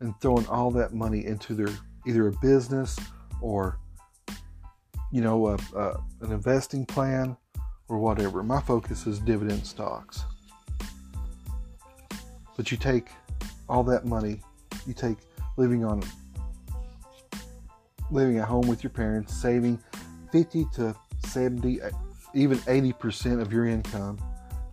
and 0.00 0.14
throwing 0.20 0.46
all 0.46 0.70
that 0.70 0.94
money 0.94 1.24
into 1.24 1.54
their 1.54 1.74
either 2.06 2.28
a 2.28 2.32
business 2.40 2.98
or 3.40 3.78
you 5.14 5.20
know, 5.20 5.46
a, 5.46 5.54
a, 5.76 5.90
an 6.22 6.32
investing 6.32 6.84
plan 6.84 7.36
or 7.88 7.98
whatever. 7.98 8.42
My 8.42 8.60
focus 8.60 9.06
is 9.06 9.20
dividend 9.20 9.64
stocks. 9.64 10.24
But 12.56 12.72
you 12.72 12.76
take 12.76 13.10
all 13.68 13.84
that 13.84 14.06
money, 14.06 14.40
you 14.88 14.92
take 14.92 15.18
living 15.56 15.84
on 15.84 16.02
living 18.10 18.38
at 18.38 18.48
home 18.48 18.66
with 18.66 18.82
your 18.82 18.90
parents, 18.90 19.32
saving 19.32 19.78
50 20.34 20.66
to 20.74 20.96
70, 21.26 21.80
uh, 21.80 21.90
even 22.34 22.58
80% 22.58 23.40
of 23.40 23.52
your 23.52 23.66
income, 23.66 24.18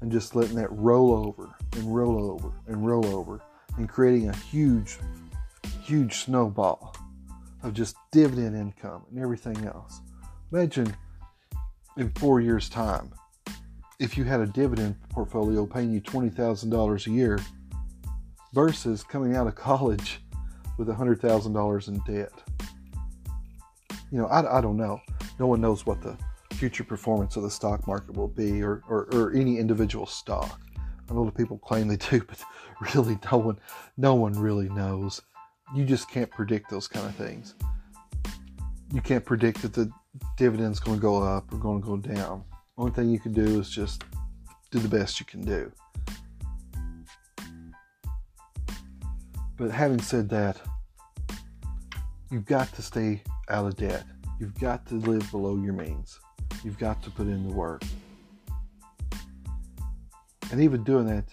and 0.01 0.11
just 0.11 0.35
letting 0.35 0.55
that 0.55 0.71
roll 0.71 1.13
over 1.13 1.55
and 1.73 1.95
roll 1.95 2.31
over 2.31 2.51
and 2.65 2.83
roll 2.83 3.05
over 3.05 3.39
and 3.77 3.87
creating 3.87 4.29
a 4.29 4.35
huge, 4.35 4.97
huge 5.83 6.15
snowball 6.15 6.95
of 7.61 7.75
just 7.75 7.95
dividend 8.11 8.57
income 8.57 9.03
and 9.11 9.19
everything 9.19 9.63
else. 9.67 10.01
Imagine 10.51 10.95
in 11.95 12.09
four 12.13 12.41
years' 12.41 12.67
time 12.67 13.11
if 13.99 14.17
you 14.17 14.23
had 14.23 14.39
a 14.39 14.47
dividend 14.47 14.95
portfolio 15.11 15.67
paying 15.67 15.93
you 15.93 16.01
$20,000 16.01 17.05
a 17.05 17.11
year 17.11 17.37
versus 18.51 19.03
coming 19.03 19.35
out 19.35 19.45
of 19.45 19.53
college 19.53 20.21
with 20.79 20.87
$100,000 20.87 21.87
in 21.87 22.15
debt. 22.15 22.33
You 24.11 24.17
know, 24.17 24.25
I, 24.25 24.57
I 24.57 24.61
don't 24.61 24.75
know. 24.75 24.99
No 25.41 25.47
one 25.47 25.59
knows 25.59 25.87
what 25.87 26.03
the 26.03 26.15
future 26.53 26.83
performance 26.83 27.35
of 27.35 27.41
the 27.41 27.49
stock 27.49 27.87
market 27.87 28.15
will 28.15 28.27
be 28.27 28.61
or, 28.61 28.83
or, 28.87 29.07
or 29.11 29.33
any 29.33 29.57
individual 29.57 30.05
stock. 30.05 30.61
A 31.09 31.13
lot 31.15 31.27
of 31.27 31.35
people 31.35 31.57
claim 31.57 31.87
they 31.87 31.95
do, 31.95 32.21
but 32.27 32.43
really 32.93 33.17
no 33.31 33.39
one 33.39 33.59
no 33.97 34.13
one 34.13 34.33
really 34.33 34.69
knows. 34.69 35.19
You 35.75 35.83
just 35.83 36.11
can't 36.11 36.29
predict 36.29 36.69
those 36.69 36.87
kind 36.87 37.07
of 37.07 37.15
things. 37.15 37.55
You 38.93 39.01
can't 39.01 39.25
predict 39.25 39.63
that 39.63 39.73
the 39.73 39.91
dividend's 40.37 40.79
going 40.79 40.97
to 40.97 41.01
go 41.01 41.23
up 41.23 41.51
or 41.51 41.57
going 41.57 41.81
to 41.81 41.87
go 41.87 41.97
down. 41.97 42.43
Only 42.77 42.91
thing 42.91 43.09
you 43.09 43.19
can 43.19 43.33
do 43.33 43.59
is 43.59 43.67
just 43.67 44.03
do 44.69 44.77
the 44.77 44.87
best 44.87 45.19
you 45.19 45.25
can 45.25 45.41
do. 45.41 45.71
But 49.57 49.71
having 49.71 50.01
said 50.01 50.29
that, 50.29 50.61
you've 52.29 52.45
got 52.45 52.71
to 52.75 52.83
stay 52.83 53.23
out 53.49 53.65
of 53.65 53.75
debt. 53.75 54.03
You've 54.41 54.59
got 54.59 54.87
to 54.87 54.95
live 54.95 55.29
below 55.29 55.55
your 55.55 55.73
means. 55.73 56.19
You've 56.63 56.79
got 56.79 57.03
to 57.03 57.11
put 57.11 57.27
in 57.27 57.47
the 57.47 57.53
work. 57.53 57.83
And 60.51 60.59
even 60.59 60.83
doing 60.83 61.05
that, 61.05 61.25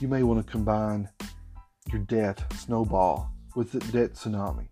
you 0.00 0.08
may 0.08 0.24
want 0.24 0.44
to 0.44 0.52
combine 0.52 1.08
your 1.92 2.00
debt 2.00 2.42
snowball 2.56 3.30
with 3.54 3.70
the 3.70 3.78
debt 3.92 4.14
tsunami. 4.14 4.66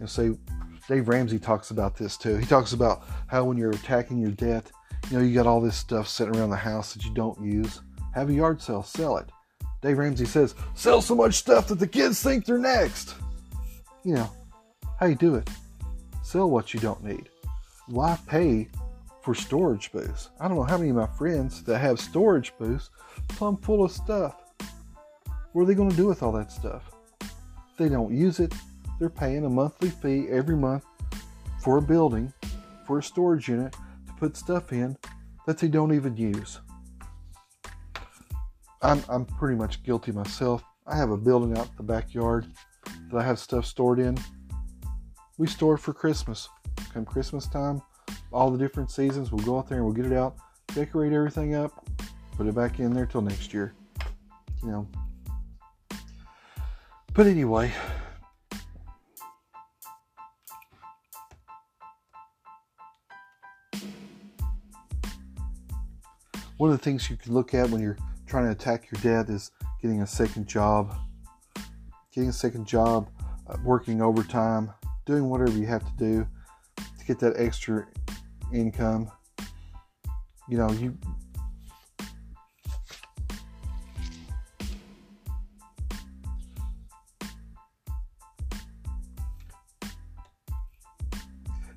Know, 0.00 0.06
say 0.06 0.30
Dave 0.88 1.06
Ramsey 1.06 1.38
talks 1.38 1.70
about 1.70 1.98
this 1.98 2.16
too. 2.16 2.36
He 2.36 2.46
talks 2.46 2.72
about 2.72 3.02
how 3.26 3.44
when 3.44 3.58
you're 3.58 3.72
attacking 3.72 4.16
your 4.16 4.30
debt, 4.30 4.72
you 5.10 5.18
know, 5.18 5.22
you 5.22 5.34
got 5.34 5.46
all 5.46 5.60
this 5.60 5.76
stuff 5.76 6.08
sitting 6.08 6.34
around 6.34 6.48
the 6.48 6.56
house 6.56 6.94
that 6.94 7.04
you 7.04 7.12
don't 7.12 7.38
use. 7.44 7.82
Have 8.14 8.30
a 8.30 8.32
yard 8.32 8.62
sale, 8.62 8.82
sell 8.82 9.18
it. 9.18 9.28
Dave 9.82 9.98
Ramsey 9.98 10.24
says, 10.24 10.54
sell 10.72 11.02
so 11.02 11.14
much 11.14 11.34
stuff 11.34 11.68
that 11.68 11.78
the 11.78 11.86
kids 11.86 12.22
think 12.22 12.46
they're 12.46 12.56
next. 12.56 13.16
You 14.02 14.14
know, 14.14 14.30
how 14.98 15.04
you 15.04 15.14
do 15.14 15.34
it? 15.34 15.50
Sell 16.28 16.50
what 16.50 16.74
you 16.74 16.80
don't 16.80 17.02
need. 17.02 17.30
Why 17.86 18.18
pay 18.26 18.68
for 19.22 19.34
storage 19.34 19.90
booths? 19.90 20.28
I 20.38 20.46
don't 20.46 20.58
know 20.58 20.62
how 20.62 20.76
many 20.76 20.90
of 20.90 20.96
my 20.96 21.06
friends 21.06 21.64
that 21.64 21.78
have 21.78 21.98
storage 21.98 22.52
booths 22.58 22.90
plumb 23.28 23.56
full 23.56 23.82
of 23.82 23.90
stuff. 23.90 24.36
What 25.52 25.62
are 25.62 25.64
they 25.64 25.74
going 25.74 25.88
to 25.88 25.96
do 25.96 26.06
with 26.06 26.22
all 26.22 26.32
that 26.32 26.52
stuff? 26.52 26.90
They 27.78 27.88
don't 27.88 28.14
use 28.14 28.40
it. 28.40 28.52
They're 28.98 29.08
paying 29.08 29.46
a 29.46 29.48
monthly 29.48 29.88
fee 29.88 30.26
every 30.28 30.54
month 30.54 30.84
for 31.62 31.78
a 31.78 31.82
building, 31.82 32.30
for 32.86 32.98
a 32.98 33.02
storage 33.02 33.48
unit 33.48 33.72
to 33.72 34.12
put 34.18 34.36
stuff 34.36 34.70
in 34.70 34.98
that 35.46 35.56
they 35.56 35.68
don't 35.68 35.94
even 35.94 36.14
use. 36.14 36.60
I'm, 38.82 39.02
I'm 39.08 39.24
pretty 39.24 39.56
much 39.56 39.82
guilty 39.82 40.12
myself. 40.12 40.62
I 40.86 40.94
have 40.94 41.10
a 41.10 41.16
building 41.16 41.56
out 41.56 41.68
in 41.68 41.76
the 41.78 41.84
backyard 41.84 42.52
that 43.10 43.18
I 43.18 43.22
have 43.22 43.38
stuff 43.38 43.64
stored 43.64 43.98
in. 43.98 44.18
We 45.38 45.46
store 45.46 45.78
for 45.78 45.92
Christmas. 45.94 46.48
Come 46.92 47.04
Christmas 47.04 47.46
time, 47.46 47.80
all 48.32 48.50
the 48.50 48.58
different 48.58 48.90
seasons, 48.90 49.30
we'll 49.30 49.44
go 49.44 49.56
out 49.56 49.68
there 49.68 49.78
and 49.78 49.86
we'll 49.86 49.94
get 49.94 50.06
it 50.06 50.12
out, 50.12 50.36
decorate 50.74 51.12
everything 51.12 51.54
up, 51.54 51.86
put 52.36 52.46
it 52.46 52.54
back 52.56 52.80
in 52.80 52.92
there 52.92 53.06
till 53.06 53.22
next 53.22 53.54
year. 53.54 53.72
You 54.62 54.70
know. 54.70 54.88
But 57.14 57.26
anyway, 57.26 57.72
one 66.56 66.70
of 66.70 66.78
the 66.78 66.84
things 66.84 67.08
you 67.08 67.16
can 67.16 67.32
look 67.32 67.54
at 67.54 67.70
when 67.70 67.80
you're 67.80 67.98
trying 68.26 68.44
to 68.46 68.50
attack 68.50 68.88
your 68.90 69.00
debt 69.02 69.30
is 69.30 69.52
getting 69.80 70.02
a 70.02 70.06
second 70.06 70.48
job, 70.48 70.96
getting 72.12 72.28
a 72.28 72.32
second 72.32 72.66
job, 72.66 73.08
uh, 73.48 73.56
working 73.64 74.02
overtime, 74.02 74.72
doing 75.08 75.30
whatever 75.30 75.56
you 75.56 75.64
have 75.64 75.82
to 75.82 75.92
do 75.96 76.28
to 76.76 77.04
get 77.06 77.18
that 77.18 77.32
extra 77.38 77.86
income. 78.52 79.10
You 80.50 80.58
know, 80.58 80.70
you 80.72 80.96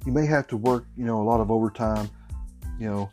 you 0.06 0.12
may 0.12 0.26
have 0.26 0.48
to 0.48 0.58
work, 0.58 0.86
you 0.98 1.06
know, 1.06 1.22
a 1.22 1.24
lot 1.24 1.40
of 1.40 1.50
overtime, 1.50 2.10
you 2.78 2.90
know, 2.90 3.10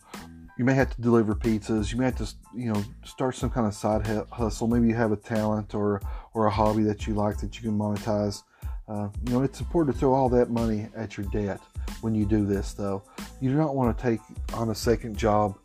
you 0.59 0.65
may 0.65 0.75
have 0.75 0.91
to 0.97 1.01
deliver 1.01 1.37
pizzas. 1.37 1.93
You 1.93 1.99
may 1.99 2.07
have 2.07 2.17
to, 2.17 2.29
you 2.57 2.73
know, 2.73 2.83
start 3.05 3.37
some 3.37 3.51
kind 3.51 3.69
of 3.69 3.75
side 3.75 4.05
hustle. 4.33 4.67
Maybe 4.67 4.89
you 4.89 4.97
have 4.97 5.13
a 5.13 5.17
talent 5.17 5.77
or 5.77 6.03
or 6.35 6.47
a 6.47 6.51
hobby 6.51 6.83
that 6.83 7.07
you 7.07 7.15
like 7.15 7.39
that 7.39 7.55
you 7.55 7.63
can 7.63 7.79
monetize. 7.79 8.43
Uh, 8.89 9.09
you 9.27 9.33
know, 9.33 9.43
it's 9.43 9.61
important 9.61 9.95
to 9.95 10.01
throw 10.01 10.15
all 10.15 10.29
that 10.31 10.51
money 10.51 10.89
at 10.97 11.17
your 11.17 11.27
debt 11.27 11.61
when 12.01 12.15
you 12.15 12.25
do 12.25 12.47
this, 12.47 12.73
though. 12.73 13.03
You 13.41 13.51
do 13.51 13.57
not 13.57 13.75
want 13.75 13.97
to 13.97 14.03
take 14.03 14.21
on 14.55 14.71
a 14.71 14.75
second 14.75 15.17
job 15.17 15.59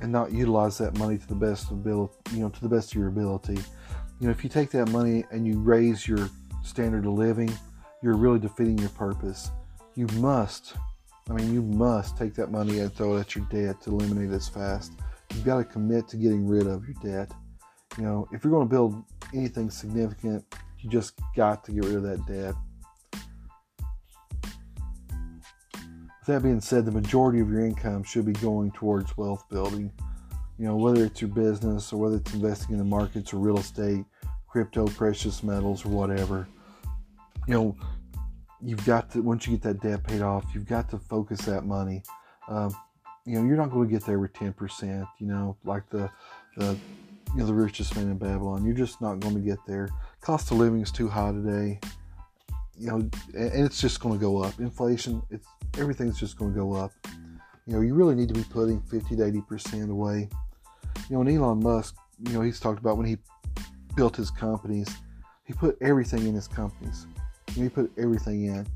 and 0.00 0.10
not 0.10 0.32
utilize 0.32 0.76
that 0.78 0.98
money 0.98 1.16
to 1.16 1.26
the 1.26 1.34
best 1.34 1.70
ability, 1.70 2.14
you 2.32 2.40
know, 2.40 2.48
to 2.48 2.60
the 2.60 2.68
best 2.68 2.92
of 2.92 2.98
your 2.98 3.08
ability. 3.08 3.58
You 4.20 4.26
know, 4.26 4.30
if 4.30 4.42
you 4.42 4.50
take 4.50 4.70
that 4.70 4.90
money 4.90 5.24
and 5.30 5.46
you 5.46 5.60
raise 5.60 6.06
your 6.06 6.28
standard 6.62 7.06
of 7.06 7.12
living, 7.12 7.52
you're 8.02 8.16
really 8.16 8.40
defeating 8.40 8.78
your 8.78 8.90
purpose. 8.90 9.50
You 9.94 10.06
must 10.14 10.74
I 11.30 11.32
mean, 11.32 11.54
you 11.54 11.62
must 11.62 12.18
take 12.18 12.34
that 12.34 12.50
money 12.50 12.80
and 12.80 12.92
throw 12.92 13.16
it 13.16 13.20
at 13.20 13.34
your 13.34 13.46
debt 13.46 13.80
to 13.82 13.90
eliminate 13.90 14.30
it 14.30 14.34
as 14.34 14.48
fast. 14.48 14.92
You've 15.32 15.44
got 15.44 15.56
to 15.56 15.64
commit 15.64 16.06
to 16.08 16.16
getting 16.16 16.46
rid 16.46 16.66
of 16.66 16.84
your 16.86 16.96
debt. 17.02 17.32
You 17.96 18.04
know, 18.04 18.28
if 18.32 18.44
you're 18.44 18.50
going 18.50 18.68
to 18.68 18.70
build 18.70 19.02
anything 19.32 19.70
significant, 19.70 20.44
you 20.84 20.90
just 20.90 21.18
got 21.34 21.64
to 21.64 21.72
get 21.72 21.84
rid 21.84 21.94
of 21.96 22.02
that 22.02 22.26
debt. 22.26 22.54
With 25.72 26.26
that 26.26 26.42
being 26.42 26.60
said, 26.60 26.84
the 26.84 26.92
majority 26.92 27.40
of 27.40 27.50
your 27.50 27.64
income 27.64 28.02
should 28.02 28.26
be 28.26 28.32
going 28.34 28.70
towards 28.72 29.16
wealth 29.16 29.46
building. 29.50 29.90
You 30.58 30.66
know, 30.66 30.76
whether 30.76 31.04
it's 31.04 31.22
your 31.22 31.30
business 31.30 31.92
or 31.92 31.96
whether 32.00 32.16
it's 32.16 32.34
investing 32.34 32.72
in 32.72 32.78
the 32.78 32.84
markets 32.84 33.32
or 33.32 33.38
real 33.38 33.58
estate, 33.58 34.04
crypto, 34.46 34.86
precious 34.86 35.42
metals, 35.42 35.86
or 35.86 35.88
whatever. 35.88 36.46
You 37.48 37.54
know, 37.54 37.76
you've 38.62 38.84
got 38.84 39.10
to 39.12 39.22
once 39.22 39.46
you 39.46 39.56
get 39.56 39.62
that 39.62 39.80
debt 39.80 40.04
paid 40.04 40.20
off, 40.20 40.44
you've 40.54 40.68
got 40.68 40.90
to 40.90 40.98
focus 40.98 41.40
that 41.42 41.64
money. 41.64 42.02
Um, 42.48 42.74
you 43.24 43.38
know, 43.38 43.46
you're 43.46 43.56
not 43.56 43.70
going 43.70 43.88
to 43.88 43.92
get 43.92 44.04
there 44.04 44.18
with 44.18 44.34
10%. 44.34 45.08
You 45.18 45.26
know, 45.26 45.56
like 45.64 45.88
the 45.88 46.10
the 46.56 46.76
you 47.34 47.40
know 47.40 47.46
the 47.46 47.54
richest 47.54 47.94
man 47.96 48.10
in 48.10 48.18
Babylon. 48.18 48.64
You're 48.64 48.74
just 48.74 49.00
not 49.00 49.20
going 49.20 49.34
to 49.34 49.40
get 49.40 49.58
there. 49.66 49.88
Cost 50.20 50.50
of 50.50 50.58
living 50.58 50.80
is 50.80 50.90
too 50.90 51.08
high 51.08 51.32
today. 51.32 51.80
You 52.78 52.88
know, 52.88 52.96
and 53.34 53.66
it's 53.66 53.80
just 53.80 54.00
going 54.00 54.14
to 54.14 54.20
go 54.20 54.42
up. 54.42 54.58
Inflation, 54.58 55.22
it's 55.30 55.46
everything's 55.78 56.18
just 56.18 56.38
going 56.38 56.52
to 56.52 56.58
go 56.58 56.72
up. 56.72 56.92
You 57.66 57.74
know, 57.74 57.80
you 57.80 57.94
really 57.94 58.14
need 58.14 58.28
to 58.28 58.34
be 58.34 58.44
putting 58.44 58.80
50 58.82 59.16
to 59.16 59.24
80 59.24 59.40
percent 59.42 59.90
away. 59.90 60.28
You 61.08 61.16
know, 61.16 61.20
and 61.20 61.30
Elon 61.30 61.62
Musk, 61.62 61.96
you 62.26 62.32
know, 62.32 62.40
he's 62.40 62.60
talked 62.60 62.78
about 62.78 62.96
when 62.96 63.06
he 63.06 63.18
built 63.94 64.16
his 64.16 64.30
companies, 64.30 64.88
he 65.44 65.52
put 65.52 65.76
everything 65.80 66.26
in 66.26 66.34
his 66.34 66.48
companies 66.48 67.06
he 67.62 67.68
put 67.68 67.90
everything 67.98 68.46
in. 68.46 68.66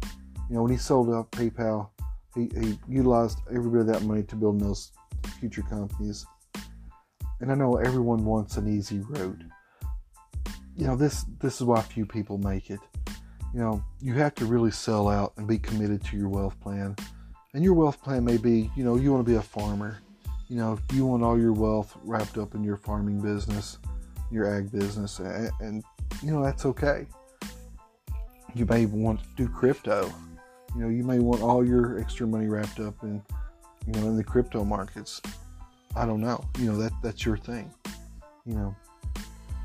You 0.48 0.56
know, 0.56 0.62
when 0.62 0.72
he 0.72 0.78
sold 0.78 1.10
out 1.10 1.30
PayPal, 1.32 1.90
he, 2.34 2.48
he 2.60 2.78
utilized 2.88 3.38
every 3.50 3.70
bit 3.70 3.80
of 3.80 3.86
that 3.88 4.02
money 4.02 4.22
to 4.24 4.36
build 4.36 4.60
those 4.60 4.92
future 5.40 5.62
companies. 5.62 6.26
And 7.40 7.52
I 7.52 7.54
know 7.54 7.76
everyone 7.76 8.24
wants 8.24 8.56
an 8.56 8.68
easy 8.68 9.00
road. 9.00 9.44
You 10.76 10.86
know, 10.86 10.96
this 10.96 11.24
this 11.40 11.56
is 11.56 11.62
why 11.62 11.80
few 11.82 12.06
people 12.06 12.38
make 12.38 12.70
it. 12.70 12.80
You 13.54 13.60
know, 13.60 13.84
you 14.00 14.14
have 14.14 14.34
to 14.36 14.46
really 14.46 14.70
sell 14.70 15.08
out 15.08 15.32
and 15.36 15.46
be 15.46 15.58
committed 15.58 16.04
to 16.04 16.16
your 16.16 16.28
wealth 16.28 16.58
plan. 16.60 16.94
And 17.54 17.64
your 17.64 17.74
wealth 17.74 18.02
plan 18.02 18.24
may 18.24 18.36
be, 18.36 18.70
you 18.76 18.84
know, 18.84 18.96
you 18.96 19.12
want 19.12 19.24
to 19.24 19.30
be 19.30 19.36
a 19.36 19.42
farmer. 19.42 19.98
You 20.48 20.56
know, 20.56 20.78
you 20.92 21.06
want 21.06 21.22
all 21.22 21.38
your 21.38 21.52
wealth 21.52 21.96
wrapped 22.04 22.38
up 22.38 22.54
in 22.54 22.62
your 22.62 22.76
farming 22.76 23.20
business, 23.20 23.78
your 24.30 24.54
ag 24.54 24.70
business, 24.70 25.18
and, 25.18 25.50
and 25.60 25.84
you 26.22 26.30
know 26.30 26.42
that's 26.42 26.64
okay 26.66 27.06
you 28.54 28.66
may 28.66 28.86
want 28.86 29.20
to 29.20 29.26
do 29.36 29.48
crypto. 29.48 30.12
You 30.74 30.82
know, 30.82 30.88
you 30.88 31.04
may 31.04 31.18
want 31.18 31.42
all 31.42 31.64
your 31.64 31.98
extra 31.98 32.26
money 32.26 32.46
wrapped 32.46 32.80
up 32.80 33.02
in, 33.02 33.22
you 33.86 33.92
know, 33.92 34.08
in 34.08 34.16
the 34.16 34.24
crypto 34.24 34.64
markets. 34.64 35.20
I 35.96 36.06
don't 36.06 36.20
know. 36.20 36.44
You 36.58 36.72
know, 36.72 36.78
that 36.78 36.92
that's 37.02 37.24
your 37.24 37.36
thing. 37.36 37.72
You 38.44 38.54
know, 38.54 38.76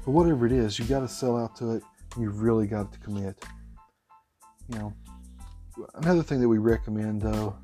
but 0.05 0.11
whatever 0.11 0.45
it 0.45 0.51
is, 0.51 0.77
you 0.77 0.85
got 0.85 1.01
to 1.01 1.07
sell 1.07 1.37
out 1.37 1.55
to 1.57 1.71
it. 1.71 1.83
You've 2.19 2.41
really 2.41 2.67
got 2.67 2.91
to 2.93 2.99
commit. 2.99 3.43
You 4.69 4.79
know, 4.79 4.93
another 5.95 6.23
thing 6.23 6.39
that 6.41 6.47
we 6.47 6.57
recommend 6.57 7.21
though, 7.21 7.55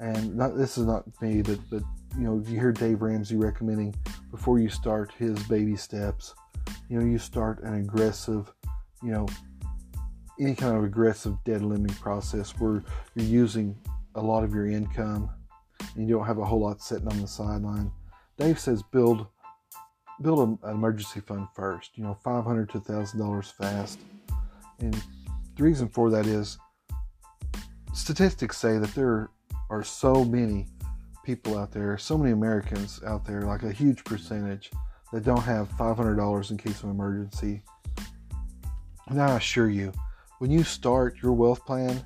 and 0.00 0.34
not 0.36 0.56
this 0.56 0.78
is 0.78 0.86
not 0.86 1.04
me, 1.20 1.42
but 1.42 1.58
but 1.70 1.82
you 2.16 2.24
know, 2.24 2.42
you 2.46 2.58
hear 2.58 2.72
Dave 2.72 3.02
Ramsey 3.02 3.36
recommending 3.36 3.94
before 4.30 4.58
you 4.58 4.68
start 4.68 5.12
his 5.18 5.40
baby 5.44 5.76
steps. 5.76 6.34
You 6.88 6.98
know, 6.98 7.04
you 7.04 7.18
start 7.18 7.62
an 7.62 7.74
aggressive, 7.74 8.52
you 9.02 9.10
know, 9.10 9.26
any 10.40 10.54
kind 10.54 10.76
of 10.76 10.84
aggressive 10.84 11.36
debt 11.44 11.62
limiting 11.62 11.96
process 11.96 12.50
where 12.58 12.84
you're 13.14 13.26
using 13.26 13.76
a 14.14 14.20
lot 14.20 14.44
of 14.44 14.54
your 14.54 14.66
income 14.66 15.30
and 15.94 16.08
you 16.08 16.14
don't 16.14 16.26
have 16.26 16.38
a 16.38 16.44
whole 16.44 16.60
lot 16.60 16.82
sitting 16.82 17.08
on 17.08 17.20
the 17.20 17.28
sideline. 17.28 17.90
Dave 18.38 18.58
says 18.58 18.82
build 18.82 19.26
build 20.22 20.58
an 20.62 20.70
emergency 20.70 21.20
fund 21.20 21.48
first. 21.54 21.96
You 21.96 22.04
know, 22.04 22.16
five 22.22 22.44
hundred 22.44 22.70
to 22.70 22.80
thousand 22.80 23.20
dollars 23.20 23.50
fast. 23.50 23.98
And 24.80 24.94
the 25.56 25.62
reason 25.62 25.88
for 25.88 26.10
that 26.10 26.26
is 26.26 26.58
statistics 27.92 28.58
say 28.58 28.78
that 28.78 28.94
there 28.94 29.30
are 29.70 29.84
so 29.84 30.24
many 30.24 30.66
people 31.24 31.56
out 31.56 31.72
there, 31.72 31.96
so 31.96 32.18
many 32.18 32.32
Americans 32.32 33.00
out 33.06 33.24
there, 33.24 33.42
like 33.42 33.62
a 33.62 33.72
huge 33.72 34.04
percentage 34.04 34.70
that 35.12 35.24
don't 35.24 35.42
have 35.42 35.68
$500 35.70 36.50
in 36.50 36.56
case 36.56 36.82
of 36.82 36.90
emergency. 36.90 37.62
And 39.08 39.20
I 39.20 39.36
assure 39.36 39.70
you, 39.70 39.92
when 40.38 40.50
you 40.50 40.64
start 40.64 41.16
your 41.22 41.32
wealth 41.32 41.64
plan, 41.64 42.04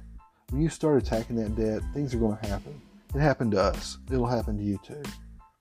when 0.50 0.62
you 0.62 0.68
start 0.68 1.02
attacking 1.02 1.36
that 1.36 1.56
debt, 1.56 1.82
things 1.94 2.14
are 2.14 2.18
going 2.18 2.36
to 2.38 2.46
happen. 2.46 2.80
It 3.14 3.20
happened 3.20 3.52
to 3.52 3.60
us. 3.60 3.98
It'll 4.10 4.26
happen 4.26 4.56
to 4.58 4.62
you 4.62 4.78
too. 4.84 5.02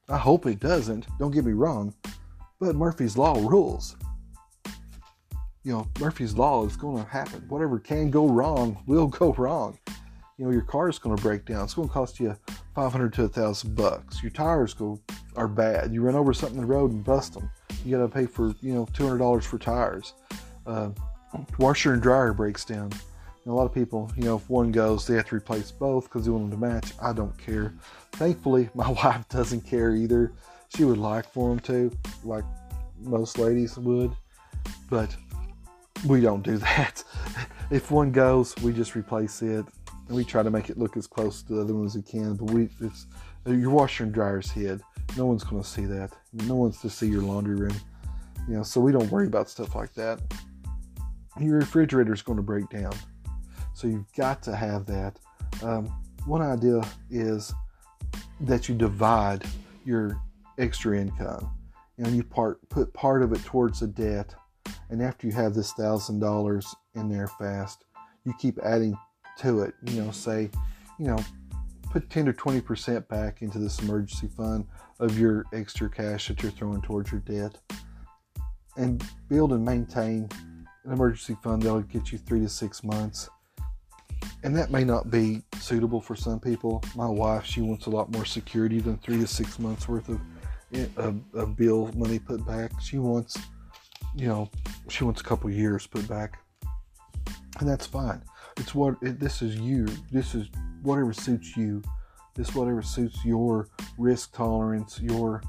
I 0.10 0.18
hope 0.18 0.46
it 0.46 0.60
doesn't. 0.60 1.08
Don't 1.20 1.32
get 1.32 1.46
me 1.46 1.54
wrong. 1.54 1.94
But 2.60 2.76
Murphy's 2.76 3.18
Law 3.18 3.34
rules. 3.36 3.96
You 5.64 5.74
know, 5.74 5.88
Murphy's 6.00 6.36
Law 6.36 6.66
is 6.66 6.78
going 6.78 7.04
to 7.04 7.10
happen. 7.10 7.44
Whatever 7.50 7.80
can 7.80 8.10
go 8.10 8.28
wrong 8.28 8.82
will 8.88 9.08
go 9.08 9.34
wrong. 9.34 9.78
You 10.38 10.46
know, 10.46 10.52
your 10.52 10.62
car 10.62 10.88
is 10.88 11.00
going 11.00 11.16
to 11.16 11.22
break 11.22 11.46
down. 11.46 11.64
It's 11.64 11.74
going 11.74 11.88
to 11.88 11.94
cost 11.94 12.20
you 12.20 12.38
500 12.76 13.12
to 13.14 13.22
a 13.22 13.26
1000 13.26 13.76
bucks. 13.76 14.22
Your 14.22 14.30
tires 14.30 14.74
go 14.74 15.00
are 15.36 15.48
bad. 15.48 15.94
You 15.94 16.02
run 16.02 16.16
over 16.16 16.34
something 16.34 16.58
in 16.58 16.68
the 16.68 16.74
road 16.74 16.92
and 16.92 17.04
bust 17.04 17.34
them. 17.34 17.50
You 17.84 17.98
got 17.98 18.04
to 18.04 18.10
pay 18.10 18.26
for, 18.26 18.56
you 18.62 18.74
know, 18.74 18.86
$200 18.88 19.44
for 19.44 19.58
tires. 19.58 20.14
Uh, 20.66 20.90
washer 21.60 21.94
and 21.94 22.02
dryer 22.02 22.34
breaks 22.34 22.66
down. 22.66 22.92
And 23.48 23.54
a 23.54 23.56
lot 23.56 23.64
of 23.64 23.74
people, 23.74 24.12
you 24.18 24.26
know, 24.26 24.36
if 24.36 24.50
one 24.50 24.74
goes, 24.74 25.08
they 25.08 25.16
have 25.16 25.28
to 25.30 25.36
replace 25.36 25.72
both 25.72 26.04
because 26.04 26.26
they 26.26 26.32
want 26.32 26.52
them 26.52 26.60
to 26.60 26.68
match. 26.68 26.92
I 27.02 27.14
don't 27.14 27.38
care. 27.38 27.74
Thankfully, 28.12 28.70
my 28.76 28.90
wife 29.04 29.26
doesn't 29.30 29.62
care 29.62 29.96
either. 29.96 30.34
She 30.76 30.84
would 30.84 30.98
like 30.98 31.32
for 31.32 31.48
them 31.48 31.60
to, 31.62 31.98
like 32.26 32.44
most 33.00 33.40
ladies 33.40 33.78
would, 33.78 34.12
but 34.90 35.16
we 36.06 36.20
don't 36.20 36.44
do 36.44 36.58
that. 36.58 37.02
if 37.72 37.90
one 37.90 38.12
goes, 38.12 38.54
we 38.58 38.74
just 38.74 38.98
replace 38.98 39.42
it, 39.42 39.66
and 40.10 40.18
we 40.18 40.26
try 40.26 40.44
to 40.44 40.52
make 40.52 40.70
it 40.70 40.78
look 40.78 40.98
as 40.98 41.08
close 41.08 41.42
to 41.44 41.54
the 41.54 41.62
other 41.62 41.74
one 41.74 41.86
as 41.86 41.96
we 41.96 42.02
can. 42.02 42.36
But 42.36 42.52
we, 42.52 42.68
it's 42.82 43.06
your 43.46 43.70
washer 43.70 44.04
and 44.04 44.14
dryer's 44.14 44.52
head. 44.52 44.82
No 45.16 45.26
one's 45.26 45.46
going 45.46 45.64
to 45.64 45.70
see 45.70 45.86
that. 45.86 46.12
No 46.34 46.56
one's 46.56 46.82
to 46.82 46.90
see 46.90 47.08
your 47.08 47.22
laundry 47.22 47.56
room. 47.56 47.76
You 48.50 48.56
know, 48.56 48.64
so 48.64 48.82
we 48.82 48.92
don't 48.92 49.10
worry 49.10 49.28
about 49.28 49.50
stuff 49.50 49.74
like 49.74 49.94
that. 49.94 50.20
Your 51.40 51.60
refrigerator 51.60 52.14
is 52.14 52.22
going 52.22 52.38
to 52.38 52.44
break 52.44 52.68
down, 52.70 52.92
so 53.78 53.86
you've 53.86 54.12
got 54.14 54.42
to 54.42 54.56
have 54.56 54.88
that. 54.88 55.20
Um, 55.62 55.86
one 56.26 56.42
idea 56.42 56.82
is 57.12 57.54
that 58.42 58.68
you 58.68 58.74
divide 58.74 59.46
your 59.86 60.20
extra 60.58 61.00
income. 61.00 61.52
And 62.00 62.16
you 62.16 62.24
part 62.24 62.58
put 62.70 62.92
part 62.94 63.22
of 63.22 63.34
it 63.34 63.44
towards 63.46 63.82
the 63.82 63.88
debt 63.88 64.34
and 64.90 65.02
after 65.02 65.28
you 65.28 65.34
have 65.34 65.54
this 65.54 65.74
thousand 65.74 66.20
dollars 66.20 66.76
in 66.94 67.10
there 67.10 67.28
fast 67.28 67.86
you 68.24 68.34
keep 68.40 68.60
adding 68.60 68.96
to 69.40 69.62
it. 69.62 69.74
You 69.84 70.04
know 70.04 70.12
say 70.12 70.50
you 71.00 71.08
know 71.08 71.18
put 71.92 72.10
10 72.12 72.26
to 72.26 72.34
20 72.34 72.62
percent 72.62 73.08
back 73.08 73.42
into 73.42 73.58
this 73.58 73.80
emergency 73.80 74.28
fund 74.28 74.68
of 75.00 75.18
your 75.18 75.46
extra 75.54 75.90
cash 75.90 76.28
that 76.28 76.44
you're 76.44 76.52
throwing 76.52 76.82
towards 76.82 77.12
your 77.12 77.22
debt 77.22 77.58
and 78.76 79.04
build 79.28 79.54
and 79.54 79.66
maintain 79.66 80.30
an 80.86 80.94
emergency 80.94 81.36
fund 81.42 81.64
that'll 81.64 81.82
get 81.82 82.12
you 82.12 82.20
three 82.20 82.42
to 82.42 82.50
six 82.50 82.84
months 82.84 83.28
and 84.44 84.56
that 84.56 84.72
may 84.72 84.84
not 84.84 85.10
be 85.10 85.42
suitable 85.60 86.00
for 86.00 86.16
some 86.16 86.40
people 86.40 86.84
my 86.96 87.08
wife 87.08 87.44
she 87.46 87.62
wants 87.62 87.88
a 87.88 87.90
lot 87.90 88.12
more 88.12 88.26
security 88.26 88.80
than 88.80 88.98
three 88.98 89.18
to 89.18 89.28
six 89.28 89.60
months 89.60 89.88
worth 89.88 90.10
of 90.10 90.20
a, 90.74 91.46
bill 91.46 91.92
money 91.96 92.20
put 92.20 92.46
back. 92.46 92.72
She 92.82 92.98
wants, 92.98 93.38
you 94.16 94.28
know, 94.28 94.50
she 94.90 95.04
wants 95.04 95.22
a 95.22 95.24
couple 95.24 95.50
years 95.50 95.88
put 95.88 96.08
back, 96.08 96.40
and 97.60 97.68
that's 97.68 97.86
fine. 97.86 98.22
It's 98.58 98.74
what 98.74 98.96
it, 99.02 99.20
this 99.20 99.42
is 99.42 99.56
you. 99.56 99.88
This 100.12 100.36
is 100.36 100.50
whatever 100.82 101.14
suits 101.14 101.56
you. 101.56 101.82
This 102.36 102.54
whatever 102.54 102.82
suits 102.82 103.24
your 103.26 103.70
risk 103.98 104.36
tolerance. 104.36 105.00
Your, 105.00 105.42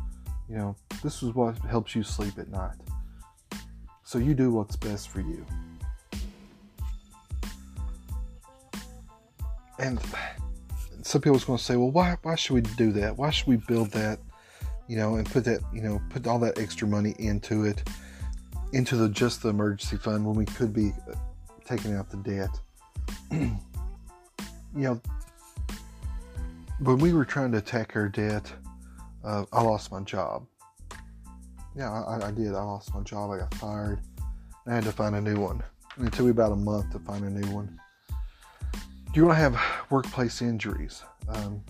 you 0.49 0.57
know, 0.57 0.77
this 1.03 1.23
is 1.23 1.35
what 1.35 1.59
helps 1.59 1.95
you 1.95 2.03
sleep 2.03 2.39
at 2.39 2.49
night. 2.49 2.77
So 4.05 4.19
you 4.19 4.35
do 4.35 4.51
what's 4.51 4.77
best 4.77 5.11
for 5.11 5.21
you. 5.21 5.45
And 9.79 10.01
some 11.03 11.21
people 11.21 11.21
people's 11.21 11.45
going 11.45 11.59
to 11.59 11.65
say, 11.65 11.77
well, 11.77 11.91
why, 11.91 12.17
why 12.23 12.35
should 12.35 12.55
we 12.55 12.61
do 12.61 12.93
that? 12.93 13.17
Why 13.17 13.31
should 13.31 13.47
we 13.47 13.57
build 13.57 13.93
that? 13.93 14.19
you 14.89 14.97
know, 14.97 15.17
and 15.17 15.31
put 15.31 15.45
that, 15.45 15.61
you 15.73 15.83
know, 15.83 16.01
put 16.09 16.27
all 16.27 16.39
that 16.39 16.59
extra 16.59 16.89
money 16.89 17.15
into 17.19 17.65
it, 17.65 17.87
into 18.73 18.97
the 18.97 19.09
just 19.09 19.43
the 19.43 19.51
emergency 19.51 19.99
fund 19.99 20.27
when 20.27 20.35
we 20.35 20.47
could 20.47 20.73
be 20.73 20.93
uh, 21.09 21.15
taking 21.65 21.95
out 21.95 22.11
the 22.11 22.17
debt. 22.17 22.49
you 23.31 23.59
know, 24.75 25.01
when 26.81 26.99
we 26.99 27.13
were 27.13 27.27
trying 27.27 27.53
to 27.53 27.59
attack 27.59 27.95
our 27.95 28.09
debt, 28.09 28.51
uh, 29.25 29.45
I 29.53 29.63
lost 29.63 29.93
my 29.93 30.01
job. 30.01 30.47
Yeah, 31.77 31.93
I, 31.93 32.29
I, 32.29 32.31
did. 32.31 32.55
I 32.55 32.63
lost 32.63 32.95
my 32.95 33.03
job. 33.03 33.31
I 33.31 33.39
got 33.39 33.55
fired. 33.55 34.01
I 34.67 34.75
had 34.75 34.85
to 34.85 34.93
find 34.93 35.15
a 35.15 35.21
new 35.21 35.39
one. 35.39 35.63
It 36.01 36.13
took 36.13 36.25
me 36.25 36.31
about 36.31 36.53
a 36.53 36.57
month 36.57 36.93
to 36.93 36.99
find 37.01 37.25
a 37.25 37.31
new 37.31 37.55
one. 37.55 37.79
You 39.19 39.27
want 39.27 39.37
to 39.37 39.43
have 39.43 39.61
workplace 39.91 40.43
injuries? 40.43 41.03
Um, 41.29 41.61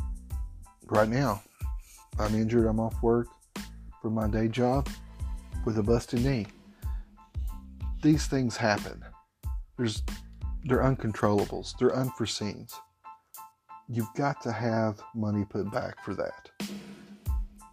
right 0.84 1.08
now, 1.08 1.42
I'm 2.18 2.34
injured, 2.34 2.66
I'm 2.66 2.78
off 2.78 3.02
work 3.02 3.28
for 4.02 4.10
my 4.10 4.28
day 4.28 4.48
job 4.48 4.86
with 5.64 5.78
a 5.78 5.82
busted 5.82 6.22
knee. 6.22 6.46
These 8.02 8.26
things 8.26 8.58
happen. 8.58 9.02
There's 9.78 10.02
they're 10.64 10.82
uncontrollables, 10.82 11.72
they're 11.78 11.88
unforeseens. 11.88 12.74
You've 13.88 14.12
got 14.14 14.42
to 14.42 14.52
have 14.52 15.00
money 15.14 15.46
put 15.48 15.72
back 15.72 16.04
for 16.04 16.12
that 16.16 16.50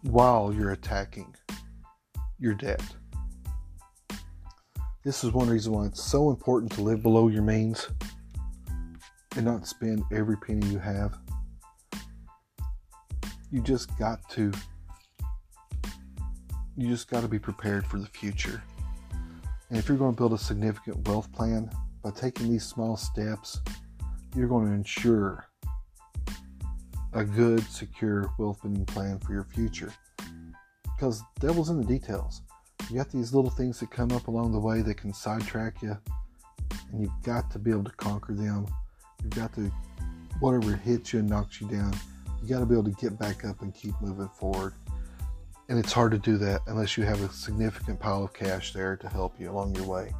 while 0.04 0.54
you're 0.54 0.72
attacking 0.72 1.34
your 2.38 2.54
debt. 2.54 2.82
This 5.04 5.22
is 5.22 5.32
one 5.32 5.50
reason 5.50 5.74
why 5.74 5.84
it's 5.84 6.02
so 6.02 6.30
important 6.30 6.72
to 6.72 6.80
live 6.80 7.02
below 7.02 7.28
your 7.28 7.42
means 7.42 7.88
and 9.36 9.44
not 9.44 9.66
spend 9.66 10.02
every 10.12 10.36
penny 10.36 10.66
you 10.66 10.78
have 10.78 11.18
you 13.50 13.60
just 13.60 13.96
got 13.98 14.28
to 14.28 14.52
you 16.76 16.88
just 16.88 17.08
got 17.08 17.22
to 17.22 17.28
be 17.28 17.38
prepared 17.38 17.86
for 17.86 17.98
the 17.98 18.06
future. 18.06 18.62
And 19.70 19.78
if 19.78 19.88
you're 19.88 19.96
going 19.96 20.12
to 20.12 20.16
build 20.16 20.34
a 20.34 20.38
significant 20.38 21.08
wealth 21.08 21.32
plan 21.32 21.70
by 22.04 22.10
taking 22.10 22.50
these 22.50 22.66
small 22.66 22.98
steps, 22.98 23.60
you're 24.34 24.46
going 24.46 24.66
to 24.66 24.72
ensure 24.72 25.46
a 27.14 27.24
good, 27.24 27.62
secure 27.62 28.30
wealth 28.38 28.60
building 28.62 28.84
plan 28.84 29.18
for 29.18 29.32
your 29.32 29.44
future. 29.44 29.90
Because 30.82 31.22
the 31.40 31.46
devil's 31.46 31.70
in 31.70 31.80
the 31.80 31.86
details. 31.86 32.42
You 32.90 32.98
got 32.98 33.10
these 33.10 33.32
little 33.32 33.50
things 33.50 33.80
that 33.80 33.90
come 33.90 34.12
up 34.12 34.28
along 34.28 34.52
the 34.52 34.60
way 34.60 34.82
that 34.82 34.98
can 34.98 35.14
sidetrack 35.14 35.80
you, 35.80 35.96
and 36.92 37.00
you've 37.00 37.22
got 37.22 37.50
to 37.52 37.58
be 37.58 37.70
able 37.70 37.84
to 37.84 37.92
conquer 37.92 38.34
them. 38.34 38.66
You've 39.26 39.34
got 39.34 39.52
to, 39.54 39.72
whatever 40.38 40.76
hits 40.76 41.12
you 41.12 41.18
and 41.18 41.28
knocks 41.28 41.60
you 41.60 41.66
down, 41.66 41.92
you 42.40 42.48
got 42.48 42.60
to 42.60 42.66
be 42.66 42.74
able 42.74 42.84
to 42.84 42.92
get 42.92 43.18
back 43.18 43.44
up 43.44 43.60
and 43.60 43.74
keep 43.74 43.92
moving 44.00 44.28
forward. 44.28 44.74
And 45.68 45.80
it's 45.80 45.92
hard 45.92 46.12
to 46.12 46.18
do 46.18 46.38
that 46.38 46.60
unless 46.68 46.96
you 46.96 47.02
have 47.02 47.20
a 47.22 47.32
significant 47.32 47.98
pile 47.98 48.22
of 48.22 48.32
cash 48.32 48.72
there 48.72 48.96
to 48.98 49.08
help 49.08 49.34
you 49.40 49.50
along 49.50 49.74
your 49.74 49.84
way. 49.84 50.14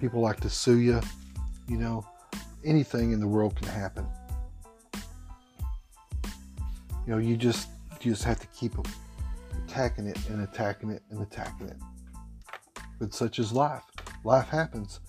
People 0.00 0.22
like 0.22 0.40
to 0.40 0.48
sue 0.48 0.78
you. 0.78 1.02
You 1.68 1.76
know, 1.76 2.06
anything 2.64 3.12
in 3.12 3.20
the 3.20 3.28
world 3.28 3.56
can 3.56 3.68
happen. 3.68 4.06
You 7.06 7.12
know, 7.12 7.18
you 7.18 7.36
just 7.36 7.68
you 8.00 8.10
just 8.10 8.24
have 8.24 8.40
to 8.40 8.46
keep 8.58 8.72
attacking 9.66 10.06
it 10.06 10.18
and 10.30 10.42
attacking 10.42 10.88
it 10.88 11.02
and 11.10 11.20
attacking 11.20 11.68
it. 11.68 11.76
But 12.98 13.12
such 13.12 13.38
is 13.38 13.52
life. 13.52 13.82
Life 14.24 14.48
happens. 14.48 15.00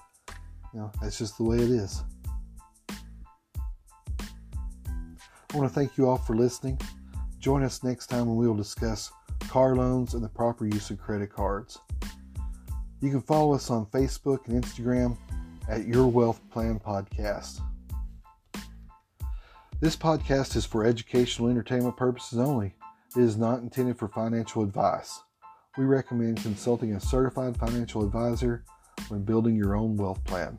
You 0.74 0.82
know, 0.82 0.92
that's 1.02 1.18
just 1.18 1.38
the 1.38 1.44
way 1.46 1.60
it 1.60 1.70
is. 1.70 2.04
I 5.54 5.58
want 5.58 5.70
to 5.70 5.76
thank 5.76 6.00
you 6.00 6.10
all 6.10 6.18
for 6.18 6.36
listening. 6.36 6.82
Join 7.38 7.62
us 7.62 7.84
next 7.84 8.08
time 8.08 8.26
when 8.26 8.38
we 8.38 8.48
will 8.48 8.56
discuss 8.56 9.12
car 9.50 9.76
loans 9.76 10.16
and 10.16 10.24
the 10.24 10.30
proper 10.30 10.66
use 10.66 10.90
of 10.90 11.00
credit 11.00 11.32
cards. 11.32 11.78
You 13.02 13.12
can 13.12 13.22
follow 13.22 13.54
us 13.54 13.70
on 13.70 13.86
Facebook 13.88 14.48
and 14.48 14.64
Instagram 14.64 15.16
at 15.70 15.86
Your 15.86 16.08
Wealth 16.08 16.42
Plan 16.50 16.80
Podcast. 16.80 17.62
This 19.80 19.96
podcast 19.96 20.56
is 20.56 20.66
for 20.66 20.86
educational 20.86 21.50
entertainment 21.50 21.98
purposes 21.98 22.40
only. 22.40 22.74
It 23.16 23.22
is 23.22 23.38
not 23.38 23.60
intended 23.60 24.00
for 24.00 24.08
financial 24.08 24.64
advice. 24.64 25.20
We 25.78 25.86
recommend 25.86 26.42
consulting 26.42 26.96
a 26.96 27.00
certified 27.00 27.58
financial 27.58 28.04
advisor 28.04 28.64
when 29.08 29.22
building 29.22 29.56
your 29.56 29.76
own 29.76 29.98
wealth 29.98 30.24
plan. 30.24 30.58